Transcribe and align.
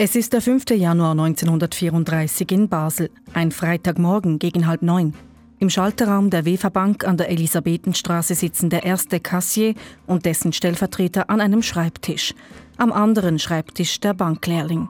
Es 0.00 0.14
ist 0.14 0.32
der 0.32 0.40
5. 0.40 0.70
Januar 0.70 1.10
1934 1.10 2.52
in 2.52 2.68
Basel, 2.68 3.10
ein 3.34 3.50
Freitagmorgen 3.50 4.38
gegen 4.38 4.68
halb 4.68 4.80
neun. 4.80 5.12
Im 5.58 5.70
Schalterraum 5.70 6.30
der 6.30 6.44
Wefa 6.44 6.68
Bank 6.68 7.04
an 7.04 7.16
der 7.16 7.30
Elisabethenstraße 7.30 8.36
sitzen 8.36 8.70
der 8.70 8.84
erste 8.84 9.18
Kassier 9.18 9.74
und 10.06 10.24
dessen 10.24 10.52
Stellvertreter 10.52 11.28
an 11.30 11.40
einem 11.40 11.64
Schreibtisch. 11.64 12.32
Am 12.76 12.92
anderen 12.92 13.40
Schreibtisch 13.40 13.98
der 13.98 14.14
Banklehrling. 14.14 14.88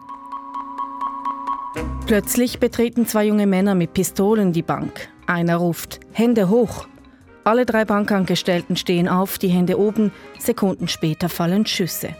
Plötzlich 2.06 2.58
betreten 2.58 3.06
zwei 3.06 3.28
junge 3.28 3.46
Männer 3.46 3.74
mit 3.74 3.94
Pistolen 3.94 4.52
die 4.52 4.60
Bank. 4.60 5.08
Einer 5.26 5.56
ruft 5.56 6.00
Hände 6.12 6.50
hoch. 6.50 6.86
Alle 7.44 7.64
drei 7.64 7.86
Bankangestellten 7.86 8.76
stehen 8.76 9.08
auf, 9.08 9.38
die 9.38 9.48
Hände 9.48 9.78
oben. 9.78 10.12
Sekunden 10.38 10.86
später 10.86 11.30
fallen 11.30 11.64
Schüsse. 11.64 12.14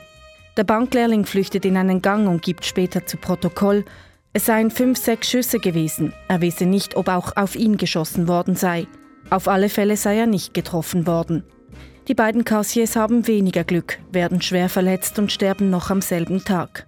Der 0.59 0.65
Banklehrling 0.65 1.25
flüchtet 1.25 1.65
in 1.65 1.77
einen 1.77 2.03
Gang 2.03 2.27
und 2.29 2.43
gibt 2.43 2.65
später 2.65 3.07
zu 3.07 3.16
Protokoll, 3.16 3.85
es 4.33 4.47
seien 4.47 4.73
fünf, 4.73 4.99
sechs 4.99 5.30
Schüsse 5.30 5.61
gewesen. 5.61 6.12
Er 6.27 6.41
wisse 6.41 6.66
nicht, 6.66 6.97
ob 6.97 7.07
auch 7.07 7.37
auf 7.37 7.55
ihn 7.55 7.77
geschossen 7.77 8.27
worden 8.27 8.57
sei. 8.57 8.89
Auf 9.30 9.47
alle 9.47 9.69
Fälle 9.69 9.97
sei 9.97 10.19
er 10.19 10.27
nicht 10.27 10.55
getroffen 10.55 11.07
worden. 11.07 11.45
Die 12.09 12.15
beiden 12.15 12.45
Kassiers 12.45 12.97
haben 12.97 13.29
weniger 13.29 13.63
Glück, 13.63 14.01
werden 14.11 14.43
schwer 14.43 14.69
verletzt 14.69 15.21
und 15.21 15.30
sterben 15.30 15.71
noch 15.71 15.91
am 15.91 16.01
selben 16.01 16.45
Tag. 16.45 16.87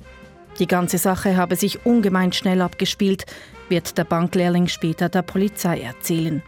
Die 0.59 0.66
ganze 0.66 0.98
Sache 0.98 1.37
habe 1.37 1.55
sich 1.55 1.87
ungemein 1.87 2.33
schnell 2.33 2.62
abgespielt, 2.62 3.25
wird 3.69 3.97
der 3.97 4.05
Banklehrling 4.05 4.66
später 4.66 5.09
der 5.09 5.23
Polizei 5.23 5.80
erzählen. 5.80 6.42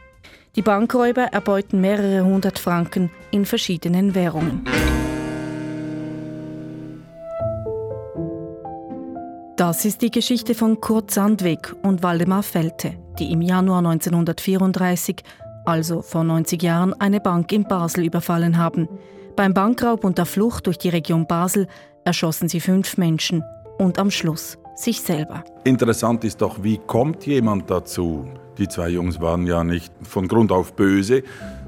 Die 0.56 0.62
Bankräuber 0.62 1.26
erbeuten 1.26 1.80
mehrere 1.80 2.24
hundert 2.24 2.58
Franken 2.58 3.10
in 3.30 3.46
verschiedenen 3.46 4.16
Währungen. 4.16 4.64
Das 9.62 9.84
ist 9.84 10.02
die 10.02 10.10
Geschichte 10.10 10.56
von 10.56 10.80
Kurt 10.80 11.12
Sandweg 11.12 11.72
und 11.84 12.02
Waldemar 12.02 12.42
Felte, 12.42 12.94
die 13.20 13.30
im 13.30 13.40
Januar 13.40 13.78
1934, 13.78 15.22
also 15.64 16.02
vor 16.02 16.24
90 16.24 16.60
Jahren, 16.60 16.94
eine 16.94 17.20
Bank 17.20 17.52
in 17.52 17.62
Basel 17.62 18.04
überfallen 18.06 18.58
haben. 18.58 18.88
Beim 19.36 19.54
Bankraub 19.54 20.02
und 20.02 20.18
der 20.18 20.26
Flucht 20.26 20.66
durch 20.66 20.78
die 20.78 20.88
Region 20.88 21.28
Basel 21.28 21.68
erschossen 22.04 22.48
sie 22.48 22.58
fünf 22.58 22.96
Menschen 22.96 23.44
und 23.78 24.00
am 24.00 24.10
Schluss 24.10 24.58
sich 24.74 25.00
selber. 25.00 25.44
Interessant 25.62 26.24
ist 26.24 26.42
doch, 26.42 26.64
wie 26.64 26.78
kommt 26.78 27.24
jemand 27.24 27.70
dazu? 27.70 28.26
Die 28.58 28.66
zwei 28.66 28.88
Jungs 28.88 29.20
waren 29.20 29.46
ja 29.46 29.62
nicht 29.62 29.92
von 30.02 30.26
Grund 30.26 30.50
auf 30.50 30.74
böse, 30.74 31.22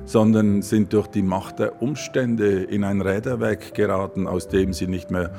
sondern 0.04 0.62
sind 0.62 0.92
durch 0.92 1.06
die 1.06 1.22
Macht 1.22 1.60
der 1.60 1.80
Umstände 1.80 2.64
in 2.64 2.82
ein 2.82 3.00
Räderwerk 3.00 3.72
geraten, 3.72 4.26
aus 4.26 4.48
dem 4.48 4.72
sie 4.72 4.88
nicht 4.88 5.12
mehr 5.12 5.30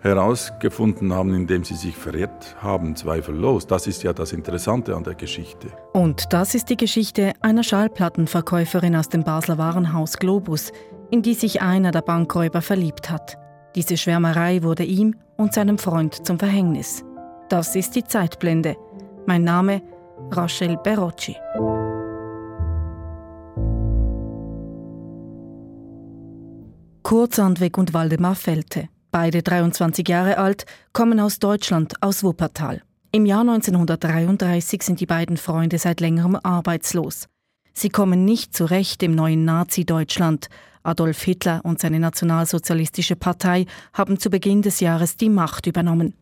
herausgefunden 0.00 1.12
haben, 1.12 1.34
indem 1.34 1.64
sie 1.64 1.74
sich 1.74 1.96
verirrt 1.96 2.56
haben, 2.60 2.96
zweifellos. 2.96 3.66
Das 3.66 3.86
ist 3.86 4.02
ja 4.02 4.12
das 4.12 4.32
Interessante 4.32 4.96
an 4.96 5.04
der 5.04 5.14
Geschichte. 5.14 5.68
Und 5.92 6.32
das 6.32 6.54
ist 6.54 6.70
die 6.70 6.76
Geschichte 6.76 7.32
einer 7.40 7.62
Schallplattenverkäuferin 7.62 8.96
aus 8.96 9.08
dem 9.08 9.24
Basler 9.24 9.58
Warenhaus 9.58 10.16
Globus, 10.16 10.72
in 11.10 11.22
die 11.22 11.34
sich 11.34 11.60
einer 11.62 11.90
der 11.90 12.02
Bankräuber 12.02 12.62
verliebt 12.62 13.10
hat. 13.10 13.36
Diese 13.74 13.96
Schwärmerei 13.96 14.62
wurde 14.62 14.84
ihm 14.84 15.14
und 15.36 15.54
seinem 15.54 15.78
Freund 15.78 16.26
zum 16.26 16.38
Verhängnis. 16.38 17.04
Das 17.48 17.76
ist 17.76 17.94
die 17.94 18.04
Zeitblende. 18.04 18.76
Mein 19.26 19.44
Name 19.44 19.82
Rachel 20.30 20.76
Berocci. 20.76 21.36
Kurzandweg 27.02 27.76
und 27.76 27.92
Waldemar 27.92 28.36
Felte. 28.36 28.88
Beide 29.10 29.42
23 29.42 30.08
Jahre 30.08 30.38
alt, 30.38 30.66
kommen 30.92 31.18
aus 31.18 31.40
Deutschland, 31.40 31.94
aus 32.00 32.22
Wuppertal. 32.22 32.82
Im 33.10 33.26
Jahr 33.26 33.40
1933 33.40 34.84
sind 34.84 35.00
die 35.00 35.06
beiden 35.06 35.36
Freunde 35.36 35.78
seit 35.78 36.00
längerem 36.00 36.36
arbeitslos. 36.36 37.26
Sie 37.72 37.88
kommen 37.88 38.24
nicht 38.24 38.54
zurecht 38.54 39.02
im 39.02 39.16
neuen 39.16 39.44
Nazi-Deutschland. 39.44 40.48
Adolf 40.84 41.22
Hitler 41.22 41.60
und 41.64 41.80
seine 41.80 41.98
nationalsozialistische 41.98 43.16
Partei 43.16 43.66
haben 43.92 44.18
zu 44.20 44.30
Beginn 44.30 44.62
des 44.62 44.78
Jahres 44.78 45.16
die 45.16 45.28
Macht 45.28 45.66
übernommen. 45.66 46.14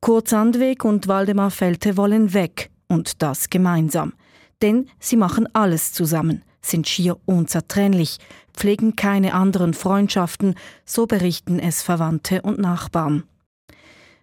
Kurt 0.00 0.28
Sandweg 0.28 0.84
und 0.84 1.06
Waldemar 1.06 1.52
Felte 1.52 1.96
wollen 1.96 2.34
weg, 2.34 2.70
und 2.88 3.22
das 3.22 3.50
gemeinsam. 3.50 4.14
Denn 4.62 4.88
sie 4.98 5.16
machen 5.16 5.48
alles 5.52 5.92
zusammen 5.92 6.42
sind 6.66 6.88
schier 6.88 7.16
unzertrennlich, 7.24 8.18
pflegen 8.54 8.96
keine 8.96 9.34
anderen 9.34 9.74
Freundschaften, 9.74 10.54
so 10.84 11.06
berichten 11.06 11.58
es 11.58 11.82
Verwandte 11.82 12.42
und 12.42 12.58
Nachbarn. 12.58 13.24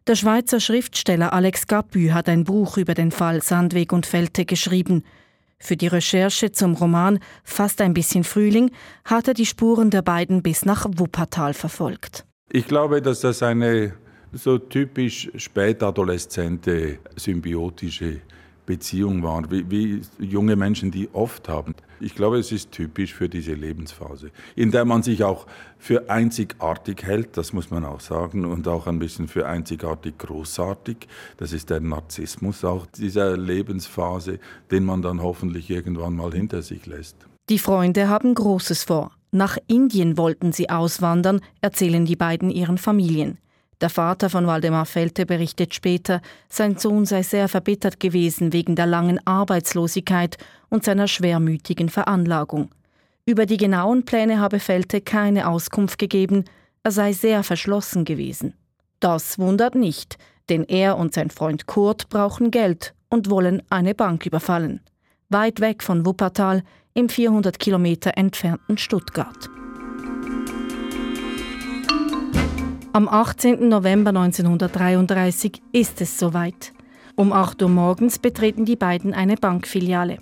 Der 0.05 0.15
Schweizer 0.15 0.59
Schriftsteller 0.59 1.31
Alex 1.31 1.67
Gapü 1.67 2.09
hat 2.09 2.27
ein 2.27 2.43
Buch 2.43 2.77
über 2.77 2.93
den 2.93 3.11
Fall 3.11 3.41
Sandweg 3.41 3.93
und 3.93 4.05
Felte 4.05 4.43
geschrieben. 4.43 5.03
Für 5.59 5.77
die 5.77 5.87
Recherche 5.87 6.51
zum 6.51 6.73
Roman 6.73 7.19
Fast 7.45 7.79
ein 7.79 7.93
bisschen 7.93 8.25
Frühling 8.25 8.71
hat 9.05 9.29
er 9.29 9.33
die 9.33 9.45
Spuren 9.45 9.91
der 9.91 10.01
beiden 10.01 10.43
bis 10.43 10.65
nach 10.65 10.85
Wuppertal 10.97 11.53
verfolgt. 11.53 12.25
Ich 12.51 12.67
glaube, 12.67 13.01
dass 13.01 13.21
das 13.21 13.41
eine 13.41 13.93
so 14.33 14.57
typisch 14.57 15.31
spätadoleszente 15.37 16.99
symbiotische 17.15 18.19
Beziehung 18.65 19.23
war, 19.23 19.49
wie, 19.51 19.69
wie, 19.69 20.01
junge 20.19 20.55
Menschen 20.55 20.91
die 20.91 21.09
oft 21.13 21.49
haben. 21.49 21.75
Ich 21.99 22.15
glaube, 22.15 22.37
es 22.37 22.51
ist 22.51 22.71
typisch 22.71 23.13
für 23.13 23.29
diese 23.29 23.53
Lebensphase, 23.53 24.31
in 24.55 24.71
der 24.71 24.85
man 24.85 25.03
sich 25.03 25.23
auch 25.23 25.45
für 25.77 26.09
einzigartig 26.09 27.03
hält, 27.03 27.37
das 27.37 27.53
muss 27.53 27.71
man 27.71 27.85
auch 27.85 27.99
sagen, 27.99 28.45
und 28.45 28.67
auch 28.67 28.87
ein 28.87 28.99
bisschen 28.99 29.27
für 29.27 29.47
einzigartig 29.47 30.17
großartig. 30.17 31.07
Das 31.37 31.53
ist 31.53 31.69
der 31.69 31.79
Narzissmus 31.79 32.63
auch 32.63 32.85
dieser 32.85 33.37
Lebensphase, 33.37 34.39
den 34.71 34.85
man 34.85 35.01
dann 35.01 35.21
hoffentlich 35.21 35.69
irgendwann 35.69 36.15
mal 36.15 36.31
hinter 36.31 36.61
sich 36.61 36.85
lässt. 36.85 37.15
Die 37.49 37.59
Freunde 37.59 38.07
haben 38.07 38.33
Großes 38.35 38.83
vor. 38.83 39.11
Nach 39.31 39.57
Indien 39.67 40.17
wollten 40.17 40.51
sie 40.51 40.69
auswandern, 40.69 41.41
erzählen 41.59 42.05
die 42.05 42.15
beiden 42.15 42.49
ihren 42.49 42.77
Familien. 42.77 43.39
Der 43.81 43.89
Vater 43.89 44.29
von 44.29 44.47
Waldemar 44.47 44.85
Felte 44.85 45.25
berichtet 45.25 45.73
später, 45.73 46.21
sein 46.49 46.77
Sohn 46.77 47.05
sei 47.05 47.23
sehr 47.23 47.47
verbittert 47.47 47.99
gewesen 47.99 48.53
wegen 48.53 48.75
der 48.75 48.85
langen 48.85 49.19
Arbeitslosigkeit 49.25 50.37
und 50.69 50.85
seiner 50.85 51.07
schwermütigen 51.07 51.89
Veranlagung. 51.89 52.69
Über 53.25 53.45
die 53.45 53.57
genauen 53.57 54.05
Pläne 54.05 54.39
habe 54.39 54.59
Felte 54.59 55.01
keine 55.01 55.47
Auskunft 55.47 55.97
gegeben, 55.97 56.45
er 56.83 56.91
sei 56.91 57.13
sehr 57.13 57.43
verschlossen 57.43 58.05
gewesen. 58.05 58.53
Das 58.99 59.39
wundert 59.39 59.75
nicht, 59.75 60.17
denn 60.49 60.63
er 60.65 60.97
und 60.97 61.13
sein 61.13 61.29
Freund 61.29 61.65
Kurt 61.65 62.09
brauchen 62.09 62.51
Geld 62.51 62.93
und 63.09 63.29
wollen 63.29 63.61
eine 63.69 63.95
Bank 63.95 64.25
überfallen. 64.25 64.81
Weit 65.29 65.61
weg 65.61 65.83
von 65.83 66.05
Wuppertal, 66.05 66.63
im 66.93 67.09
400 67.09 67.57
Kilometer 67.57 68.17
entfernten 68.17 68.77
Stuttgart. 68.77 69.49
Am 72.95 73.09
18. 73.09 73.69
November 73.69 74.09
1933 74.09 75.63
ist 75.71 75.99
es 75.99 76.19
soweit. 76.19 76.73
Um 77.15 77.33
8 77.33 77.63
Uhr 77.63 77.69
morgens 77.69 78.19
betreten 78.19 78.65
die 78.65 78.75
beiden 78.75 79.15
eine 79.15 79.35
Bankfiliale. 79.35 80.19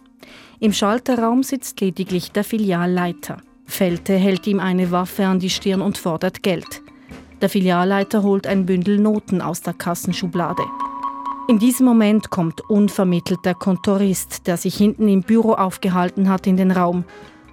Im 0.62 0.72
Schalterraum 0.72 1.44
sitzt 1.44 1.82
lediglich 1.82 2.32
der 2.32 2.46
Filialleiter. 2.46 3.42
Felte 3.66 4.14
hält 4.14 4.48
ihm 4.48 4.62
eine 4.62 4.90
Waffe 4.90 5.26
an 5.26 5.40
die 5.40 5.50
Stirn 5.50 5.82
und 5.82 5.98
fordert 5.98 6.44
Geld. 6.44 6.82
Der 7.42 7.50
Filialleiter 7.50 8.24
holt 8.24 8.48
ein 8.48 8.66
Bündel 8.66 9.00
Noten 9.00 9.42
aus 9.42 9.62
der 9.62 9.74
Kassenschublade. 9.74 10.64
In 11.50 11.60
diesem 11.60 11.86
Moment 11.86 12.30
kommt 12.30 12.62
unvermittelt 12.70 13.44
der 13.44 13.56
Kontorist, 13.56 14.48
der 14.48 14.56
sich 14.56 14.78
hinten 14.78 15.10
im 15.10 15.24
Büro 15.24 15.56
aufgehalten 15.56 16.30
hat, 16.30 16.48
in 16.48 16.56
den 16.56 16.72
Raum. 16.72 17.04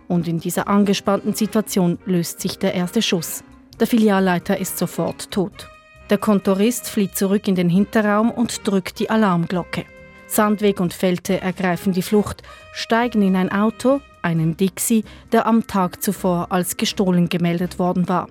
Und 0.06 0.28
in 0.28 0.38
dieser 0.38 0.68
angespannten 0.68 1.34
Situation 1.34 1.98
löst 2.06 2.40
sich 2.40 2.60
der 2.60 2.74
erste 2.74 3.02
Schuss. 3.02 3.42
Der 3.80 3.86
Filialleiter 3.86 4.58
ist 4.58 4.76
sofort 4.76 5.30
tot. 5.30 5.68
Der 6.10 6.18
Kontorist 6.18 6.88
flieht 6.88 7.16
zurück 7.16 7.46
in 7.46 7.54
den 7.54 7.68
Hinterraum 7.68 8.30
und 8.30 8.66
drückt 8.66 8.98
die 8.98 9.08
Alarmglocke. 9.08 9.84
Sandweg 10.26 10.80
und 10.80 10.92
Felte 10.92 11.40
ergreifen 11.40 11.92
die 11.92 12.02
Flucht, 12.02 12.42
steigen 12.72 13.22
in 13.22 13.36
ein 13.36 13.52
Auto, 13.52 14.00
einen 14.20 14.56
Dixie, 14.56 15.04
der 15.32 15.46
am 15.46 15.66
Tag 15.66 16.02
zuvor 16.02 16.50
als 16.50 16.76
gestohlen 16.76 17.28
gemeldet 17.28 17.78
worden 17.78 18.08
war. 18.08 18.28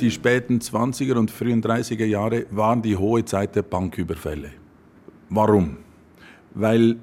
Die 0.00 0.10
späten 0.10 0.58
20er 0.58 1.14
und 1.14 1.30
frühen 1.30 1.62
30er 1.62 2.06
Jahre 2.06 2.46
waren 2.50 2.82
die 2.82 2.96
hohe 2.96 3.24
Zeit 3.24 3.54
der 3.54 3.62
Banküberfälle. 3.62 4.50
Warum? 5.28 5.76
Weil 6.54 6.96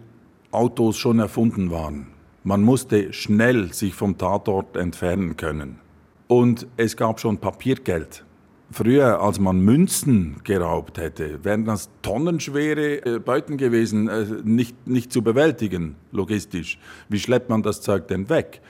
Autos 0.52 0.98
schon 0.98 1.20
erfunden 1.20 1.72
waren. 1.72 2.17
Man 2.48 2.62
musste 2.62 3.12
schnell 3.12 3.74
sich 3.74 3.94
vom 3.94 4.18
Tatort 4.18 4.78
entfernen 4.78 5.36
können. 5.36 5.80
Und 6.28 6.66
es 6.78 6.96
gab 6.96 7.20
schon 7.20 7.40
Papiergeld. 7.40 8.24
Früher, 8.72 9.20
als 9.22 9.38
man 9.38 9.60
Münzen 9.60 10.38
geraubt 10.46 10.98
hätte, 10.98 11.44
wären 11.44 11.66
das 11.66 11.90
tonnenschwere 12.04 13.06
äh, 13.06 13.20
Beuten 13.20 13.58
gewesen, 13.58 14.08
äh, 14.08 14.26
nicht, 14.46 14.88
nicht 14.88 15.12
zu 15.12 15.22
bewältigen, 15.24 15.98
logistisch. 16.14 16.80
Wie 17.10 17.20
schleppt 17.20 17.50
man 17.50 17.64
das 17.64 17.82
Zeug 17.82 18.08
denn 18.08 18.30
weg? 18.30 18.62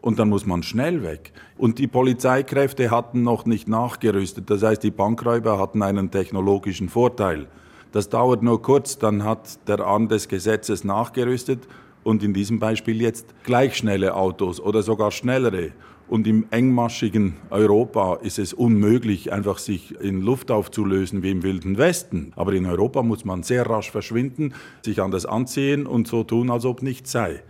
und 0.00 0.18
dann 0.18 0.28
muss 0.28 0.44
man 0.46 0.62
schnell 0.62 1.02
weg. 1.02 1.32
Und 1.56 1.78
die 1.78 1.86
Polizeikräfte 1.86 2.90
hatten 2.90 3.22
noch 3.22 3.46
nicht 3.46 3.68
nachgerüstet. 3.68 4.50
Das 4.50 4.62
heißt, 4.62 4.82
die 4.82 4.90
Bankräuber 4.90 5.58
hatten 5.58 5.82
einen 5.82 6.10
technologischen 6.10 6.90
Vorteil. 6.90 7.46
Das 7.90 8.10
dauert 8.10 8.42
nur 8.42 8.60
kurz, 8.60 8.98
dann 8.98 9.24
hat 9.24 9.66
der 9.66 9.80
Arm 9.80 10.08
des 10.08 10.28
Gesetzes 10.28 10.84
nachgerüstet 10.84 11.66
und 12.04 12.22
in 12.22 12.32
diesem 12.32 12.60
Beispiel 12.60 13.00
jetzt 13.00 13.34
gleich 13.42 13.76
schnelle 13.76 14.14
Autos 14.14 14.60
oder 14.60 14.82
sogar 14.82 15.10
schnellere. 15.10 15.72
Und 16.06 16.26
im 16.26 16.46
engmaschigen 16.50 17.36
Europa 17.48 18.16
ist 18.16 18.38
es 18.38 18.52
unmöglich, 18.52 19.32
einfach 19.32 19.56
sich 19.56 19.98
in 20.00 20.20
Luft 20.20 20.50
aufzulösen 20.50 21.22
wie 21.22 21.30
im 21.30 21.42
Wilden 21.42 21.78
Westen. 21.78 22.32
Aber 22.36 22.52
in 22.52 22.66
Europa 22.66 23.02
muss 23.02 23.24
man 23.24 23.42
sehr 23.42 23.68
rasch 23.68 23.90
verschwinden, 23.90 24.52
sich 24.82 25.00
anders 25.00 25.24
anziehen 25.24 25.86
und 25.86 26.06
so 26.06 26.22
tun, 26.22 26.50
als 26.50 26.66
ob 26.66 26.82
nichts 26.82 27.10
sei. 27.10 27.42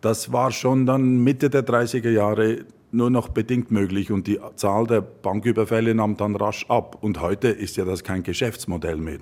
Das 0.00 0.32
war 0.32 0.52
schon 0.52 0.86
dann 0.86 1.24
Mitte 1.24 1.50
der 1.50 1.66
30er 1.66 2.10
Jahre 2.10 2.64
nur 2.92 3.10
noch 3.10 3.28
bedingt 3.28 3.72
möglich 3.72 4.12
und 4.12 4.28
die 4.28 4.38
Zahl 4.54 4.86
der 4.86 5.00
Banküberfälle 5.00 5.94
nahm 5.94 6.16
dann 6.16 6.36
rasch 6.36 6.64
ab. 6.68 6.98
Und 7.00 7.20
heute 7.20 7.48
ist 7.48 7.76
ja 7.76 7.84
das 7.84 8.04
kein 8.04 8.22
Geschäftsmodell 8.22 8.96
mehr. 8.96 9.18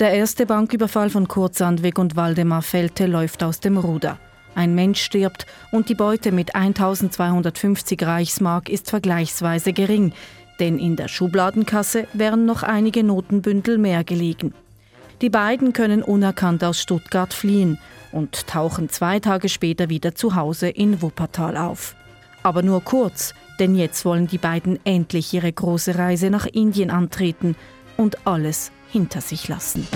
Der 0.00 0.12
erste 0.12 0.44
Banküberfall 0.44 1.08
von 1.08 1.28
Kurt 1.28 1.54
Sandweg 1.54 2.00
und 2.00 2.16
Waldemar 2.16 2.62
Felte 2.62 3.06
läuft 3.06 3.44
aus 3.44 3.60
dem 3.60 3.78
Ruder. 3.78 4.18
Ein 4.56 4.74
Mensch 4.74 5.00
stirbt 5.00 5.46
und 5.70 5.88
die 5.88 5.94
Beute 5.94 6.32
mit 6.32 6.56
1250 6.56 8.02
Reichsmark 8.02 8.68
ist 8.68 8.90
vergleichsweise 8.90 9.72
gering, 9.72 10.12
denn 10.58 10.80
in 10.80 10.96
der 10.96 11.06
Schubladenkasse 11.06 12.08
wären 12.12 12.44
noch 12.44 12.64
einige 12.64 13.04
Notenbündel 13.04 13.78
mehr 13.78 14.02
gelegen. 14.02 14.52
Die 15.20 15.30
beiden 15.30 15.72
können 15.72 16.02
unerkannt 16.02 16.64
aus 16.64 16.80
Stuttgart 16.80 17.32
fliehen 17.32 17.78
und 18.10 18.48
tauchen 18.48 18.88
zwei 18.88 19.20
Tage 19.20 19.48
später 19.48 19.90
wieder 19.90 20.16
zu 20.16 20.34
Hause 20.34 20.70
in 20.70 21.02
Wuppertal 21.02 21.56
auf. 21.56 21.94
Aber 22.42 22.62
nur 22.62 22.82
kurz, 22.82 23.32
denn 23.60 23.76
jetzt 23.76 24.04
wollen 24.04 24.26
die 24.26 24.38
beiden 24.38 24.80
endlich 24.84 25.32
ihre 25.32 25.52
große 25.52 25.96
Reise 25.96 26.30
nach 26.30 26.46
Indien 26.46 26.90
antreten 26.90 27.54
und 27.96 28.26
alles 28.26 28.72
hinter 28.94 29.20
sich 29.20 29.48
lassen. 29.48 29.88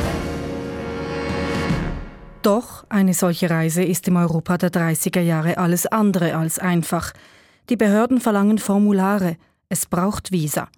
Doch 2.43 2.85
eine 2.89 3.15
solche 3.15 3.49
Reise 3.49 3.85
ist 3.85 4.09
im 4.09 4.17
Europa 4.17 4.59
der 4.59 4.73
30er 4.73 5.21
Jahre 5.21 5.57
alles 5.57 5.87
andere 5.87 6.37
als 6.37 6.59
einfach. 6.59 7.13
Die 7.69 7.77
Behörden 7.77 8.21
verlangen 8.21 8.59
Formulare, 8.59 9.37
es 9.69 9.87
braucht 9.87 10.33
Visa. 10.33 10.69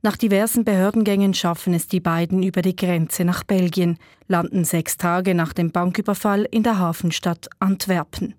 Nach 0.00 0.16
diversen 0.16 0.64
Behördengängen 0.64 1.34
schaffen 1.34 1.74
es 1.74 1.88
die 1.88 1.98
beiden 1.98 2.44
über 2.44 2.62
die 2.62 2.76
Grenze 2.76 3.24
nach 3.24 3.42
Belgien, 3.42 3.98
landen 4.28 4.64
sechs 4.64 4.96
Tage 4.96 5.34
nach 5.34 5.52
dem 5.52 5.72
Banküberfall 5.72 6.46
in 6.48 6.62
der 6.62 6.78
Hafenstadt 6.78 7.48
Antwerpen. 7.58 8.34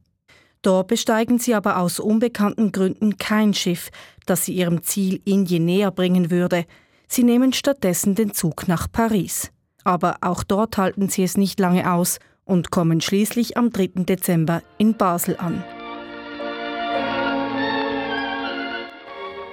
Dort 0.61 0.87
besteigen 0.87 1.37
sie 1.37 1.53
aber 1.53 1.79
aus 1.79 1.99
unbekannten 1.99 2.71
Gründen 2.71 3.17
kein 3.17 3.53
Schiff, 3.53 3.89
das 4.25 4.45
sie 4.45 4.53
ihrem 4.53 4.83
Ziel 4.83 5.19
Indien 5.25 5.65
näher 5.65 5.91
bringen 5.91 6.31
würde. 6.31 6.63
Sie 7.07 7.23
nehmen 7.23 7.53
stattdessen 7.53 8.15
den 8.15 8.33
Zug 8.33 8.67
nach 8.67 8.91
Paris. 8.91 9.51
Aber 9.83 10.17
auch 10.21 10.43
dort 10.43 10.77
halten 10.77 11.09
sie 11.09 11.23
es 11.23 11.37
nicht 11.37 11.59
lange 11.59 11.91
aus 11.91 12.19
und 12.43 12.71
kommen 12.71 13.01
schließlich 13.01 13.57
am 13.57 13.71
3. 13.71 14.03
Dezember 14.03 14.61
in 14.77 14.95
Basel 14.95 15.37
an. 15.37 15.63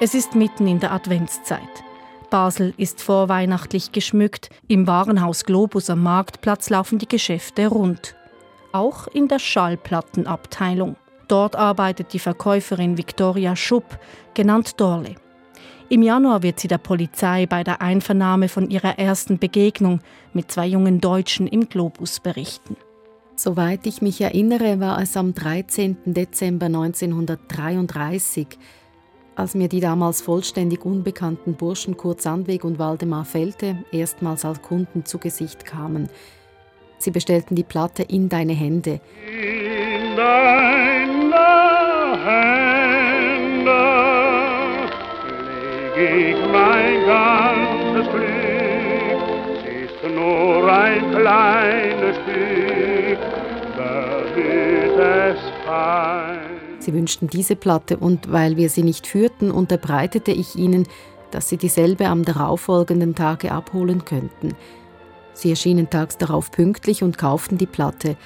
Es 0.01 0.15
ist 0.15 0.35
mitten 0.35 0.67
in 0.67 0.81
der 0.81 0.93
Adventszeit. 0.93 1.61
Basel 2.31 2.75
ist 2.77 3.01
vorweihnachtlich 3.01 3.93
geschmückt, 3.93 4.51
im 4.67 4.87
Warenhaus 4.89 5.45
Globus 5.45 5.89
am 5.89 6.03
Marktplatz 6.03 6.69
laufen 6.69 6.99
die 6.99 7.09
Geschäfte 7.09 7.69
rund. 7.69 8.17
Auch 8.73 9.07
in 9.07 9.29
der 9.29 9.39
Schallplattenabteilung. 9.39 10.97
Dort 11.29 11.55
arbeitet 11.55 12.13
die 12.13 12.19
Verkäuferin 12.19 12.99
Victoria 12.99 13.55
Schupp, 13.55 13.99
genannt 14.35 14.81
Dorle. 14.81 15.15
Im 15.91 16.03
Januar 16.03 16.43
wird 16.43 16.61
sie 16.61 16.69
der 16.69 16.79
Polizei 16.79 17.47
bei 17.47 17.63
der 17.63 17.83
Einvernahme 17.83 18.49
von 18.49 18.71
ihrer 18.71 18.99
ersten 18.99 19.39
Begegnung 19.39 20.01
mit 20.33 20.51
zwei 20.51 20.67
jungen 20.67 21.01
Deutschen 21.01 21.47
im 21.47 21.69
Globus 21.69 22.21
berichten. 22.21 22.77
Soweit 23.37 23.87
ich 23.87 24.01
mich 24.01 24.21
erinnere, 24.21 24.81
war 24.81 25.01
es 25.03 25.17
am 25.17 25.35
13. 25.35 25.97
Dezember 26.07 26.67
1933, 26.67 28.47
als 29.35 29.55
mir 29.55 29.69
die 29.69 29.81
damals 29.81 30.23
vollständig 30.23 30.85
unbekannten 30.87 31.55
Burschen 31.55 31.97
Kurt 31.97 32.23
Sandweg 32.23 32.65
und 32.65 32.79
Waldemar 32.79 33.25
Felte 33.25 33.85
erstmals 33.93 34.45
als 34.45 34.63
Kunden 34.63 35.05
zu 35.05 35.19
Gesicht 35.19 35.67
kamen. 35.67 36.09
Sie 36.97 37.11
bestellten 37.11 37.57
die 37.57 37.65
Platte 37.65 38.05
In 38.05 38.29
deine 38.29 38.55
Hände. 38.55 39.01
In 39.27 40.17
deine 40.17 40.75
Hände 42.25 42.84
ich 45.97 46.37
mein 46.51 47.07
ganzes 47.07 48.11
Glück, 48.11 49.65
ist 49.85 50.15
nur 50.15 50.73
ein 50.73 51.11
kleines 51.11 52.17
Stück, 52.17 53.19
da 53.77 54.23
wird 54.35 54.99
es 54.99 55.41
fein. 55.65 56.41
Sie 56.79 56.93
wünschten 56.93 57.29
diese 57.29 57.57
Platte 57.57 57.97
und 57.97 58.31
weil 58.33 58.57
wir 58.57 58.69
sie 58.69 58.83
nicht 58.83 59.07
führten, 59.07 59.51
unterbreitete 59.51 60.33
ich 60.33 60.57
ihnen, 60.57 60.87
dass 61.31 61.49
sie 61.49 61.57
dieselbe 61.57 62.09
am 62.09 62.25
darauffolgenden 62.25 63.15
Tage 63.15 63.53
abholen 63.53 64.05
könnten. 64.05 64.55
Sie 65.33 65.51
erschienen 65.51 65.91
tags 65.91 66.19
darauf 66.19 66.51
pünktlich 66.51 67.03
und 67.03 67.19
kauften 67.19 67.59
die 67.59 67.67
Platte. 67.67 68.17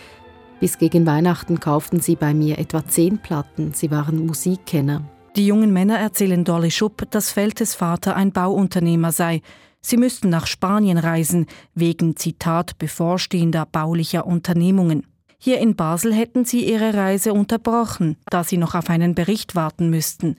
Bis 0.60 0.78
gegen 0.78 1.06
Weihnachten 1.06 1.60
kauften 1.60 2.00
sie 2.00 2.16
bei 2.16 2.34
mir 2.34 2.58
etwa 2.58 2.84
zehn 2.86 3.18
Platten. 3.18 3.72
Sie 3.74 3.90
waren 3.90 4.26
Musikkenner. 4.26 5.02
Die 5.38 5.46
jungen 5.46 5.72
Männer 5.72 5.96
erzählen 6.00 6.42
Dolly 6.42 6.72
Schupp, 6.72 7.08
dass 7.12 7.30
Feltes 7.30 7.76
Vater 7.76 8.16
ein 8.16 8.32
Bauunternehmer 8.32 9.12
sei. 9.12 9.40
Sie 9.80 9.96
müssten 9.96 10.30
nach 10.30 10.48
Spanien 10.48 10.98
reisen, 10.98 11.46
wegen 11.76 12.16
Zitat 12.16 12.76
bevorstehender 12.78 13.64
baulicher 13.64 14.26
Unternehmungen. 14.26 15.06
Hier 15.38 15.60
in 15.60 15.76
Basel 15.76 16.12
hätten 16.12 16.44
sie 16.44 16.68
ihre 16.68 16.92
Reise 16.92 17.32
unterbrochen, 17.32 18.16
da 18.28 18.42
sie 18.42 18.56
noch 18.56 18.74
auf 18.74 18.90
einen 18.90 19.14
Bericht 19.14 19.54
warten 19.54 19.90
müssten. 19.90 20.38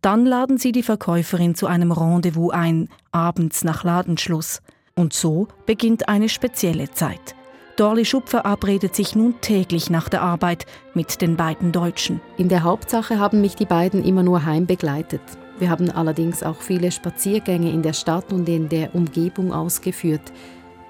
Dann 0.00 0.24
laden 0.24 0.58
sie 0.58 0.70
die 0.70 0.84
Verkäuferin 0.84 1.56
zu 1.56 1.66
einem 1.66 1.90
Rendezvous 1.90 2.52
ein, 2.52 2.88
abends 3.10 3.64
nach 3.64 3.82
Ladenschluss. 3.82 4.62
Und 4.94 5.12
so 5.12 5.48
beginnt 5.66 6.08
eine 6.08 6.28
spezielle 6.28 6.92
Zeit. 6.92 7.34
Dorli 7.76 8.06
Schupp 8.06 8.30
verabredet 8.30 8.96
sich 8.96 9.14
nun 9.14 9.34
täglich 9.42 9.90
nach 9.90 10.08
der 10.08 10.22
Arbeit 10.22 10.64
mit 10.94 11.20
den 11.20 11.36
beiden 11.36 11.72
Deutschen. 11.72 12.22
In 12.38 12.48
der 12.48 12.62
Hauptsache 12.62 13.18
haben 13.18 13.42
mich 13.42 13.54
die 13.54 13.66
beiden 13.66 14.02
immer 14.02 14.22
nur 14.22 14.46
heim 14.46 14.64
begleitet. 14.64 15.20
Wir 15.58 15.68
haben 15.68 15.90
allerdings 15.90 16.42
auch 16.42 16.62
viele 16.62 16.90
Spaziergänge 16.90 17.70
in 17.70 17.82
der 17.82 17.92
Stadt 17.92 18.32
und 18.32 18.48
in 18.48 18.70
der 18.70 18.94
Umgebung 18.94 19.52
ausgeführt. 19.52 20.32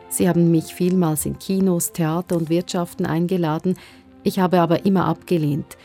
Sie 0.08 0.28
haben 0.28 0.52
mich 0.52 0.74
vielmals 0.74 1.26
in 1.26 1.40
Kinos, 1.40 1.90
Theater 1.90 2.36
und 2.36 2.50
Wirtschaften 2.50 3.04
eingeladen, 3.04 3.76
ich 4.22 4.38
habe 4.38 4.60
aber 4.60 4.86
immer 4.86 5.06
abgelehnt. 5.06 5.76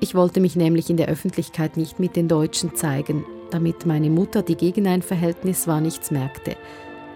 Ich 0.00 0.14
wollte 0.14 0.40
mich 0.40 0.56
nämlich 0.56 0.88
in 0.88 0.96
der 0.96 1.08
Öffentlichkeit 1.08 1.76
nicht 1.76 2.00
mit 2.00 2.16
den 2.16 2.28
Deutschen 2.28 2.74
zeigen, 2.74 3.26
damit 3.50 3.84
meine 3.84 4.08
Mutter, 4.08 4.42
die 4.42 4.56
gegen 4.56 4.86
ein 4.86 5.02
Verhältnis 5.02 5.66
war, 5.66 5.82
nichts 5.82 6.10
merkte. 6.10 6.56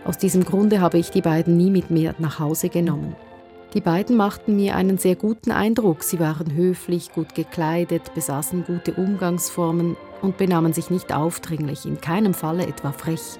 Aus 0.05 0.19
diesem 0.19 0.45
Grunde 0.45 0.83
habe 0.83 0.99
ich 0.99 1.11
die 1.11 1.23
beiden 1.23 1.57
nie 1.57 1.71
mit 1.71 1.91
mir 1.91 2.15
nach 2.19 2.39
Hause 2.39 2.69
genommen. 2.69 3.17
Die 3.75 3.81
beiden 3.81 4.17
machten 4.17 4.57
mir 4.57 4.75
einen 4.75 4.99
sehr 4.99 5.15
guten 5.15 5.53
Eindruck. 5.53 6.03
Sie 6.03 6.19
waren 6.19 6.53
höflich, 6.55 7.13
gut 7.13 7.37
gekleidet, 7.37 8.15
besaßen 8.15 8.65
gute 8.65 8.95
Umgangsformen 8.95 9.97
und 10.23 10.37
benahmen 10.37 10.73
sich 10.73 10.91
nicht 10.91 11.15
aufdringlich, 11.15 11.87
in 11.87 12.01
keinem 12.01 12.35
Falle 12.35 12.67
etwa 12.67 12.91
frech. 12.91 13.39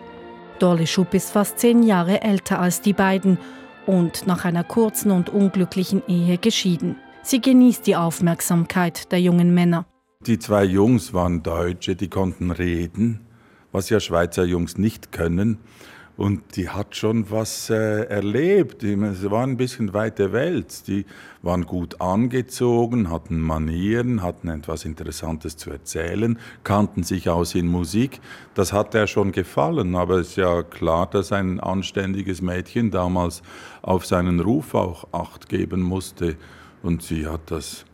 Dorle 0.61 0.87
Schupp 0.87 1.15
ist 1.15 1.33
fast 1.33 1.59
zehn 1.59 1.83
Jahre 1.83 2.23
älter 2.23 2.61
als 2.61 2.81
die 2.81 2.93
beiden 2.93 3.39
und 3.87 4.29
nach 4.29 4.45
einer 4.45 4.63
kurzen 4.63 5.11
und 5.11 5.31
unglücklichen 5.31 6.03
Ehe 6.07 6.39
geschieden. 6.39 6.97
Sie 7.23 7.41
genießt 7.41 7.87
die 7.87 7.97
Aufmerksamkeit 7.97 9.11
der 9.11 9.21
jungen 9.21 9.53
Männer. 9.53 9.85
Die 10.27 10.39
zwei 10.39 10.65
Jungs 10.65 11.13
waren 11.13 11.43
Deutsche, 11.43 11.97
die 11.97 12.09
konnten 12.09 12.53
reden, 12.53 13.21
was 13.73 13.91
ja 13.91 13.99
Schweizer 13.99 14.45
Jungs 14.45 14.79
nicht 14.79 15.11
können. 15.11 15.59
Und 16.21 16.57
die 16.57 16.69
hat 16.69 16.97
schon 16.97 17.31
was 17.31 17.71
äh, 17.71 18.03
erlebt. 18.05 18.83
Sie 18.83 19.31
waren 19.31 19.53
ein 19.53 19.57
bisschen 19.57 19.95
weite 19.95 20.35
Welt. 20.35 20.87
Die 20.87 21.07
waren 21.41 21.65
gut 21.65 22.03
angezogen, 22.03 23.09
hatten 23.09 23.41
Manieren, 23.41 24.23
hatten 24.23 24.49
etwas 24.49 24.85
Interessantes 24.85 25.57
zu 25.57 25.71
erzählen, 25.71 26.39
kannten 26.63 27.05
sich 27.05 27.31
aus 27.31 27.55
in 27.55 27.69
Musik. 27.69 28.21
Das 28.53 28.75
hat 28.75 28.95
er 28.95 29.07
schon 29.07 29.33
gefallen. 29.33 29.95
Aber 29.95 30.19
es 30.19 30.33
ist 30.33 30.37
ja 30.37 30.63
klar, 30.63 31.09
dass 31.09 31.33
ein 31.33 31.59
anständiges 31.59 32.43
Mädchen 32.43 32.91
damals 32.91 33.41
auf 33.81 34.05
seinen 34.05 34.41
Ruf 34.41 34.75
auch 34.75 35.09
Acht 35.13 35.49
geben 35.49 35.81
musste. 35.81 36.37
Und 36.83 37.03
sie 37.03 37.29
hat 37.29 37.51
das 37.51 37.87